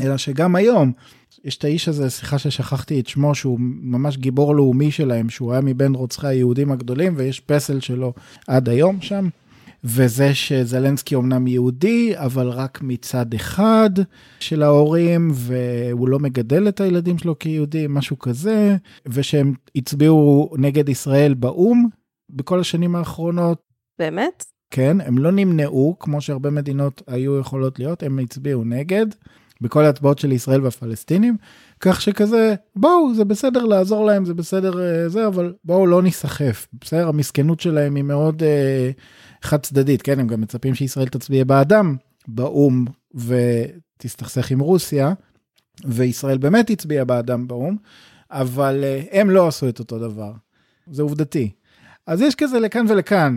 אלא 0.00 0.16
שגם 0.16 0.56
היום 0.56 0.92
יש 1.46 1.56
את 1.56 1.64
האיש 1.64 1.88
הזה, 1.88 2.10
סליחה 2.10 2.38
ששכחתי 2.38 3.00
את 3.00 3.06
שמו, 3.06 3.34
שהוא 3.34 3.58
ממש 3.60 4.16
גיבור 4.16 4.54
לאומי 4.54 4.90
שלהם, 4.90 5.28
שהוא 5.28 5.52
היה 5.52 5.60
מבין 5.60 5.94
רוצחי 5.94 6.26
היהודים 6.26 6.72
הגדולים, 6.72 7.14
ויש 7.16 7.40
פסל 7.40 7.80
שלו 7.80 8.12
עד 8.48 8.68
היום 8.68 9.00
שם. 9.00 9.28
וזה 9.84 10.34
שזלנסקי 10.34 11.16
אמנם 11.16 11.46
יהודי, 11.46 12.12
אבל 12.16 12.48
רק 12.48 12.82
מצד 12.82 13.34
אחד 13.34 13.90
של 14.40 14.62
ההורים, 14.62 15.30
והוא 15.34 16.08
לא 16.08 16.18
מגדל 16.18 16.68
את 16.68 16.80
הילדים 16.80 17.18
שלו 17.18 17.38
כיהודי, 17.38 17.86
משהו 17.88 18.18
כזה, 18.18 18.76
ושהם 19.06 19.54
הצביעו 19.76 20.54
נגד 20.58 20.88
ישראל 20.88 21.34
באו"ם 21.34 21.86
בכל 22.30 22.60
השנים 22.60 22.96
האחרונות. 22.96 23.58
באמת? 23.98 24.44
כן, 24.70 25.00
הם 25.00 25.18
לא 25.18 25.30
נמנעו, 25.30 25.96
כמו 25.98 26.20
שהרבה 26.20 26.50
מדינות 26.50 27.02
היו 27.06 27.38
יכולות 27.38 27.78
להיות, 27.78 28.02
הם 28.02 28.18
הצביעו 28.18 28.64
נגד. 28.64 29.06
בכל 29.60 29.84
ההצבעות 29.84 30.18
של 30.18 30.32
ישראל 30.32 30.64
והפלסטינים, 30.64 31.36
כך 31.80 32.00
שכזה, 32.00 32.54
בואו, 32.76 33.14
זה 33.14 33.24
בסדר 33.24 33.64
לעזור 33.64 34.06
להם, 34.06 34.24
זה 34.24 34.34
בסדר 34.34 34.72
uh, 34.72 35.08
זה, 35.08 35.26
אבל 35.26 35.54
בואו 35.64 35.86
לא 35.86 36.02
ניסחף, 36.02 36.66
בסדר? 36.80 37.08
המסכנות 37.08 37.60
שלהם 37.60 37.94
היא 37.94 38.04
מאוד 38.04 38.42
uh, 38.42 38.46
חד 39.42 39.60
צדדית, 39.60 40.02
כן? 40.02 40.20
הם 40.20 40.26
גם 40.26 40.40
מצפים 40.40 40.74
שישראל 40.74 41.08
תצביע 41.08 41.44
בעדם 41.44 41.96
באו"ם 42.28 42.84
ותסתכסך 43.14 44.50
עם 44.50 44.60
רוסיה, 44.60 45.12
וישראל 45.84 46.38
באמת 46.38 46.70
הצביעה 46.70 47.04
בעדם 47.04 47.48
באו"ם, 47.48 47.76
אבל 48.30 48.84
uh, 48.84 49.16
הם 49.16 49.30
לא 49.30 49.48
עשו 49.48 49.68
את 49.68 49.78
אותו 49.78 49.98
דבר, 49.98 50.32
זה 50.90 51.02
עובדתי. 51.02 51.50
אז 52.06 52.20
יש 52.20 52.34
כזה 52.34 52.60
לכאן 52.60 52.84
ולכאן. 52.88 53.36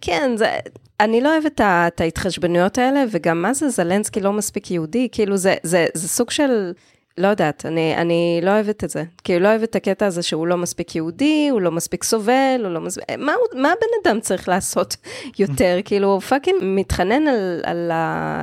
כן, 0.00 0.32
זה, 0.36 0.58
אני 1.00 1.20
לא 1.20 1.32
אוהבת 1.32 1.60
את 1.60 2.00
ההתחשבנויות 2.00 2.78
האלה, 2.78 3.04
וגם 3.10 3.42
מה 3.42 3.54
זה 3.54 3.68
זלנסקי 3.68 4.20
לא 4.20 4.32
מספיק 4.32 4.70
יהודי, 4.70 5.08
כאילו 5.12 5.36
זה, 5.36 5.54
זה, 5.62 5.86
זה 5.94 6.08
סוג 6.08 6.30
של, 6.30 6.72
לא 7.18 7.28
יודעת, 7.28 7.66
אני, 7.66 7.96
אני 7.96 8.40
לא 8.42 8.50
אוהבת 8.50 8.84
את 8.84 8.90
זה. 8.90 9.04
כאילו 9.24 9.44
לא 9.44 9.48
אוהבת 9.48 9.70
את 9.70 9.76
הקטע 9.76 10.06
הזה 10.06 10.22
שהוא 10.22 10.46
לא 10.46 10.56
מספיק 10.56 10.96
יהודי, 10.96 11.48
הוא 11.50 11.60
לא 11.60 11.70
מספיק 11.70 12.04
סובל, 12.04 12.60
הוא 12.62 12.70
לא 12.70 12.80
מספיק, 12.80 13.04
מה, 13.18 13.32
מה 13.54 13.68
הבן 13.68 14.10
אדם 14.10 14.20
צריך 14.20 14.48
לעשות 14.48 14.96
יותר? 15.38 15.78
כאילו 15.84 16.08
הוא 16.08 16.20
fucking 16.20 16.56
מתחנן 16.62 17.28
על, 17.28 17.60
על, 17.64 17.90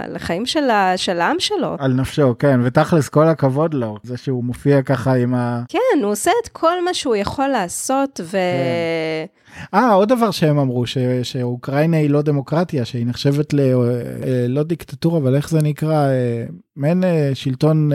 על 0.04 0.16
החיים 0.16 0.46
של, 0.46 0.70
ה, 0.70 0.94
של 0.98 1.22
העם 1.22 1.40
שלו. 1.40 1.76
על 1.80 1.94
נפשו, 1.94 2.36
כן, 2.40 2.60
ותכלס 2.64 3.10
כל 3.10 3.28
הכבוד 3.28 3.74
לו, 3.74 3.98
זה 4.04 4.18
שהוא 4.18 4.44
מופיע 4.44 4.82
ככה 4.82 5.14
עם 5.14 5.36
ה... 5.36 5.64
כן, 5.70 6.04
הוא 6.04 6.12
עושה 6.12 6.32
את 6.44 6.48
כל 6.48 6.84
מה 6.86 6.94
שהוא 6.94 7.16
יכול 7.16 7.48
לעשות, 7.48 8.20
ו... 8.24 8.32
כן. 8.32 9.26
אה, 9.74 9.94
עוד 9.94 10.10
דבר 10.10 10.32
שהם 10.32 10.58
אמרו, 10.58 10.86
ש, 10.88 10.98
שאוקראינה 11.24 11.98
היא 11.98 12.10
לא 12.10 12.22
דמוקרטיה, 12.22 12.86
שהיא 12.86 13.06
נחשבת 13.06 13.54
ל... 13.54 13.60
אה, 13.60 14.46
לא 14.48 14.64
דיקטטורה, 14.64 15.20
אבל 15.20 15.36
איך 15.36 15.50
זה 15.50 15.60
נקרא? 15.62 16.08
אה, 16.08 16.46
מעין 16.76 17.04
אה, 17.04 17.32
שלטון 17.34 17.92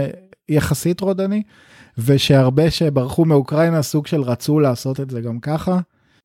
יחסית 0.49 1.01
רודני, 1.01 1.43
ושהרבה 1.99 2.70
שברחו 2.70 3.24
מאוקראינה 3.24 3.82
סוג 3.82 4.07
של 4.07 4.22
רצו 4.22 4.61
לעשות 4.61 5.01
את 5.01 5.11
זה 5.11 5.20
גם 5.20 5.40
ככה. 5.40 5.78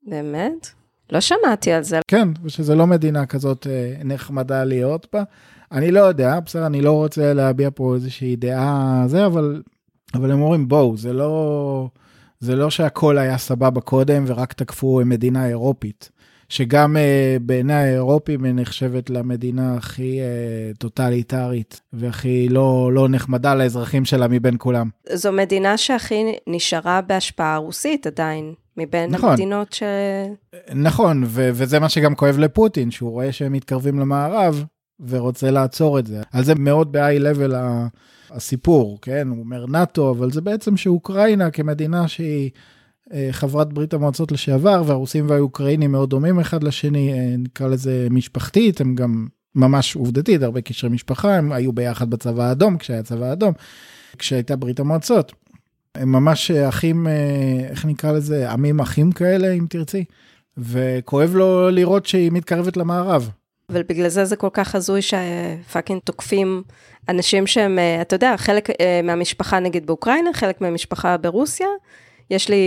באמת? 0.07 0.67
לא 1.11 1.19
שמעתי 1.19 1.71
על 1.71 1.83
זה. 1.83 1.99
כן, 2.07 2.29
ושזה 2.43 2.75
לא 2.75 2.87
מדינה 2.87 3.25
כזאת 3.25 3.67
אה, 3.67 3.93
נחמדה 4.03 4.63
להיות 4.63 5.07
בה. 5.13 5.23
אני 5.71 5.91
לא 5.91 5.99
יודע, 5.99 6.39
בסדר, 6.39 6.65
אני 6.65 6.81
לא 6.81 6.91
רוצה 6.91 7.33
להביע 7.33 7.69
פה 7.75 7.95
איזושהי 7.95 8.35
דעה 8.35 9.03
זה, 9.07 9.25
אבל, 9.25 9.61
אבל 10.13 10.31
הם 10.31 10.41
אומרים, 10.41 10.67
בואו, 10.67 10.97
זה 10.97 11.13
לא, 11.13 11.89
זה 12.39 12.55
לא 12.55 12.69
שהכל 12.69 13.17
היה 13.17 13.37
סבבה 13.37 13.81
קודם 13.81 14.23
ורק 14.27 14.53
תקפו 14.53 15.01
מדינה 15.05 15.47
אירופית. 15.47 16.09
שגם 16.49 16.95
uh, 16.95 17.39
בעיני 17.41 17.73
האירופים 17.73 18.43
היא 18.43 18.53
נחשבת 18.55 19.09
למדינה 19.09 19.75
הכי 19.75 20.19
uh, 20.19 20.77
טוטליטרית 20.77 21.81
והכי 21.93 22.49
לא, 22.49 22.89
לא 22.93 23.09
נחמדה 23.09 23.55
לאזרחים 23.55 24.05
שלה 24.05 24.27
מבין 24.27 24.55
כולם. 24.57 24.89
זו 25.13 25.31
מדינה 25.31 25.77
שהכי 25.77 26.23
נשארה 26.47 27.01
בהשפעה 27.01 27.57
רוסית 27.57 28.07
עדיין, 28.07 28.53
מבין 28.77 29.11
נכון. 29.11 29.29
המדינות 29.29 29.73
ש... 29.73 29.83
נכון, 30.73 31.23
ו- 31.25 31.49
וזה 31.53 31.79
מה 31.79 31.89
שגם 31.89 32.15
כואב 32.15 32.37
לפוטין, 32.37 32.91
שהוא 32.91 33.11
רואה 33.11 33.31
שהם 33.31 33.53
מתקרבים 33.53 33.99
למערב 33.99 34.65
ורוצה 35.07 35.51
לעצור 35.51 35.99
את 35.99 36.07
זה. 36.07 36.21
על 36.33 36.43
זה 36.43 36.55
מאוד 36.55 36.91
ב-high 36.91 37.21
level 37.21 37.53
הסיפור, 38.31 38.99
כן? 39.01 39.27
הוא 39.27 39.39
אומר 39.39 39.65
נאט"ו, 39.65 40.11
אבל 40.11 40.31
זה 40.31 40.41
בעצם 40.41 40.77
שאוקראינה 40.77 41.51
כמדינה 41.51 42.07
שהיא... 42.07 42.49
אה, 43.13 43.27
חברת 43.31 43.73
ברית 43.73 43.93
המועצות 43.93 44.31
לשעבר, 44.31 44.83
והרוסים 44.85 45.29
והאוקראינים 45.29 45.91
מאוד 45.91 46.09
דומים 46.09 46.39
אחד 46.39 46.63
לשני, 46.63 47.13
אה, 47.13 47.35
נקרא 47.37 47.67
לזה 47.67 48.07
משפחתית, 48.11 48.81
הם 48.81 48.95
גם 48.95 49.27
ממש 49.55 49.95
עובדתית, 49.95 50.43
הרבה 50.43 50.61
קשרי 50.61 50.89
משפחה, 50.89 51.35
הם 51.35 51.51
היו 51.51 51.71
ביחד 51.73 52.09
בצבא 52.09 52.43
האדום, 52.43 52.77
כשהיה 52.77 53.03
צבא 53.03 53.25
האדום, 53.25 53.53
כשהייתה 54.17 54.55
ברית 54.55 54.79
המועצות. 54.79 55.33
הם 55.95 56.11
ממש 56.11 56.51
אחים, 56.51 57.07
אה, 57.07 57.67
איך 57.69 57.85
נקרא 57.85 58.11
לזה, 58.11 58.51
עמים 58.51 58.79
אחים 58.79 59.11
כאלה, 59.11 59.51
אם 59.51 59.65
תרצי, 59.69 60.03
וכואב 60.57 61.35
לו 61.35 61.69
לראות 61.69 62.05
שהיא 62.05 62.31
מתקרבת 62.31 62.77
למערב. 62.77 63.29
אבל 63.69 63.83
בגלל 63.89 64.09
זה 64.09 64.25
זה 64.25 64.35
כל 64.35 64.49
כך 64.53 64.75
הזוי 64.75 65.01
שפאקינג 65.01 66.01
תוקפים 66.03 66.63
אנשים 67.09 67.47
שהם, 67.47 67.79
אתה 68.01 68.15
יודע, 68.15 68.37
חלק 68.37 68.69
מהמשפחה 69.03 69.59
נגיד 69.59 69.85
באוקראינה, 69.85 70.33
חלק 70.33 70.61
מהמשפחה 70.61 71.17
ברוסיה, 71.17 71.67
יש 72.29 72.49
לי 72.49 72.65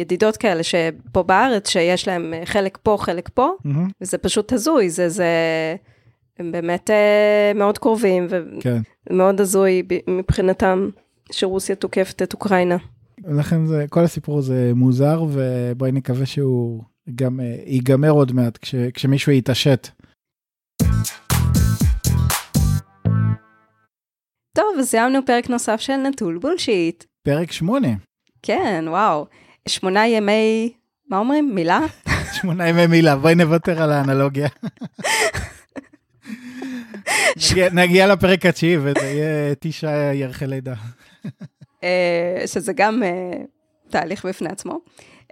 ידידות 0.00 0.36
כאלה 0.36 0.62
שפה 0.62 1.22
בארץ, 1.22 1.68
שיש 1.68 2.08
להם 2.08 2.34
חלק 2.44 2.78
פה, 2.82 2.96
חלק 3.00 3.28
פה, 3.34 3.50
mm-hmm. 3.66 3.90
וזה 4.00 4.18
פשוט 4.18 4.52
הזוי, 4.52 4.90
זה, 4.90 5.08
זה, 5.08 5.26
הם 6.38 6.52
באמת 6.52 6.90
uh, 6.90 7.58
מאוד 7.58 7.78
קרובים, 7.78 8.26
ומאוד 8.30 9.36
כן. 9.36 9.42
הזוי 9.42 9.82
מבחינתם 10.08 10.90
שרוסיה 11.32 11.76
תוקפת 11.76 12.22
את 12.22 12.32
אוקראינה. 12.32 12.76
לכן 13.24 13.66
זה, 13.66 13.84
כל 13.90 14.04
הסיפור 14.04 14.38
הזה 14.38 14.72
מוזר, 14.74 15.22
ובואי 15.28 15.92
נקווה 15.92 16.26
שהוא 16.26 16.82
גם 17.14 17.40
uh, 17.40 17.42
ייגמר 17.66 18.10
עוד 18.10 18.32
מעט, 18.32 18.58
כש, 18.58 18.74
כשמישהו 18.94 19.32
יתעשת. 19.32 19.88
טוב, 24.56 24.76
אז 24.78 24.88
סיימנו 24.88 25.18
פרק 25.26 25.50
נוסף 25.50 25.80
של 25.80 25.96
נטול 25.96 26.38
בולשיט. 26.38 27.04
פרק 27.22 27.52
שמונה. 27.52 28.07
כן, 28.42 28.84
וואו. 28.88 29.26
שמונה 29.68 30.06
ימי, 30.06 30.72
מה 31.08 31.18
אומרים? 31.18 31.54
מילה? 31.54 31.80
שמונה 32.40 32.68
ימי 32.68 32.86
מילה, 32.86 33.16
בואי 33.16 33.34
נוותר 33.34 33.82
על 33.82 33.92
האנלוגיה. 33.92 34.48
נגיע, 37.50 37.68
נגיע 37.72 38.06
לפרק 38.06 38.46
התשיעי 38.46 38.76
וזה 38.76 39.06
יהיה 39.06 39.54
תשעה 39.60 40.14
ירחי 40.14 40.46
לידה. 40.46 40.74
אה, 41.84 42.42
שזה 42.46 42.72
גם 42.72 43.02
אה, 43.02 43.38
תהליך 43.90 44.26
בפני 44.26 44.48
עצמו. 44.48 44.78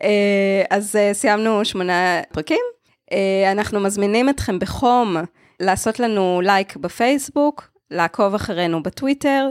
אה, 0.02 0.62
אז 0.70 0.98
סיימנו 1.12 1.64
שמונה 1.64 2.20
פרקים. 2.32 2.60
אנחנו 3.52 3.80
מזמינים 3.80 4.28
אתכם 4.28 4.58
בחום 4.58 5.16
לעשות 5.60 6.00
לנו 6.00 6.40
לייק 6.44 6.76
בפייסבוק, 6.76 7.70
לעקוב 7.90 8.34
אחרינו 8.34 8.82
בטוויטר. 8.82 9.48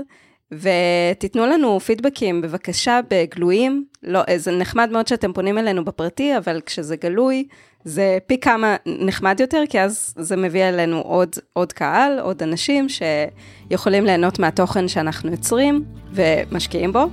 ותיתנו 0.52 1.46
לנו 1.46 1.80
פידבקים 1.80 2.42
בבקשה 2.42 3.00
בגלויים. 3.10 3.86
לא, 4.04 4.22
זה 4.36 4.52
נחמד 4.52 4.90
מאוד 4.92 5.08
שאתם 5.08 5.34
פונים 5.34 5.58
אלינו 5.58 5.86
בפרטי, 5.86 6.38
אבל 6.38 6.62
כשזה 6.66 6.96
גלוי, 6.96 7.48
זה 7.84 8.18
פי 8.28 8.40
כמה 8.40 8.76
נחמד 8.86 9.40
יותר, 9.40 9.64
כי 9.70 9.82
אז 9.82 10.14
זה 10.18 10.36
מביא 10.36 10.64
אלינו 10.64 11.02
עוד, 11.02 11.36
עוד 11.54 11.74
קהל, 11.74 12.20
עוד 12.20 12.44
אנשים 12.44 12.88
שיכולים 12.90 14.06
ליהנות 14.06 14.40
מהתוכן 14.40 14.88
שאנחנו 14.88 15.32
יוצרים 15.32 15.84
ומשקיעים 16.14 16.94
בו. 16.94 17.06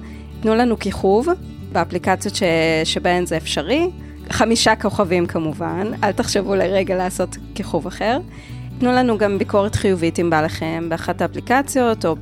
תנו 0.42 0.54
לנו 0.54 0.78
כיכוב 0.78 1.28
באפליקציות 1.72 2.34
ש, 2.34 2.42
שבהן 2.84 3.26
זה 3.26 3.36
אפשרי. 3.36 3.90
חמישה 4.30 4.76
כוכבים 4.76 5.26
כמובן, 5.26 5.92
אל 6.04 6.12
תחשבו 6.12 6.54
לרגע 6.54 6.96
לעשות 6.96 7.36
כיכוב 7.54 7.86
אחר. 7.86 8.18
תנו 8.82 8.92
לנו 8.92 9.18
גם 9.18 9.38
ביקורת 9.38 9.74
חיובית 9.74 10.18
אם 10.18 10.30
בא 10.30 10.42
לכם 10.42 10.86
באחת 10.88 11.20
האפליקציות 11.20 12.04
או 12.04 12.16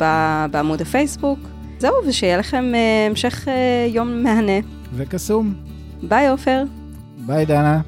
בעמוד 0.51 0.81
הפייסבוק. 0.81 1.39
זהו, 1.79 1.95
ושיהיה 2.09 2.37
לכם 2.37 2.73
uh, 2.73 3.11
המשך 3.11 3.49
uh, 3.49 3.51
יום 3.89 4.23
מהנה. 4.23 4.53
וקסום. 4.95 5.55
ביי 6.03 6.29
עופר. 6.29 6.63
ביי 7.27 7.47
דנה. 7.47 7.81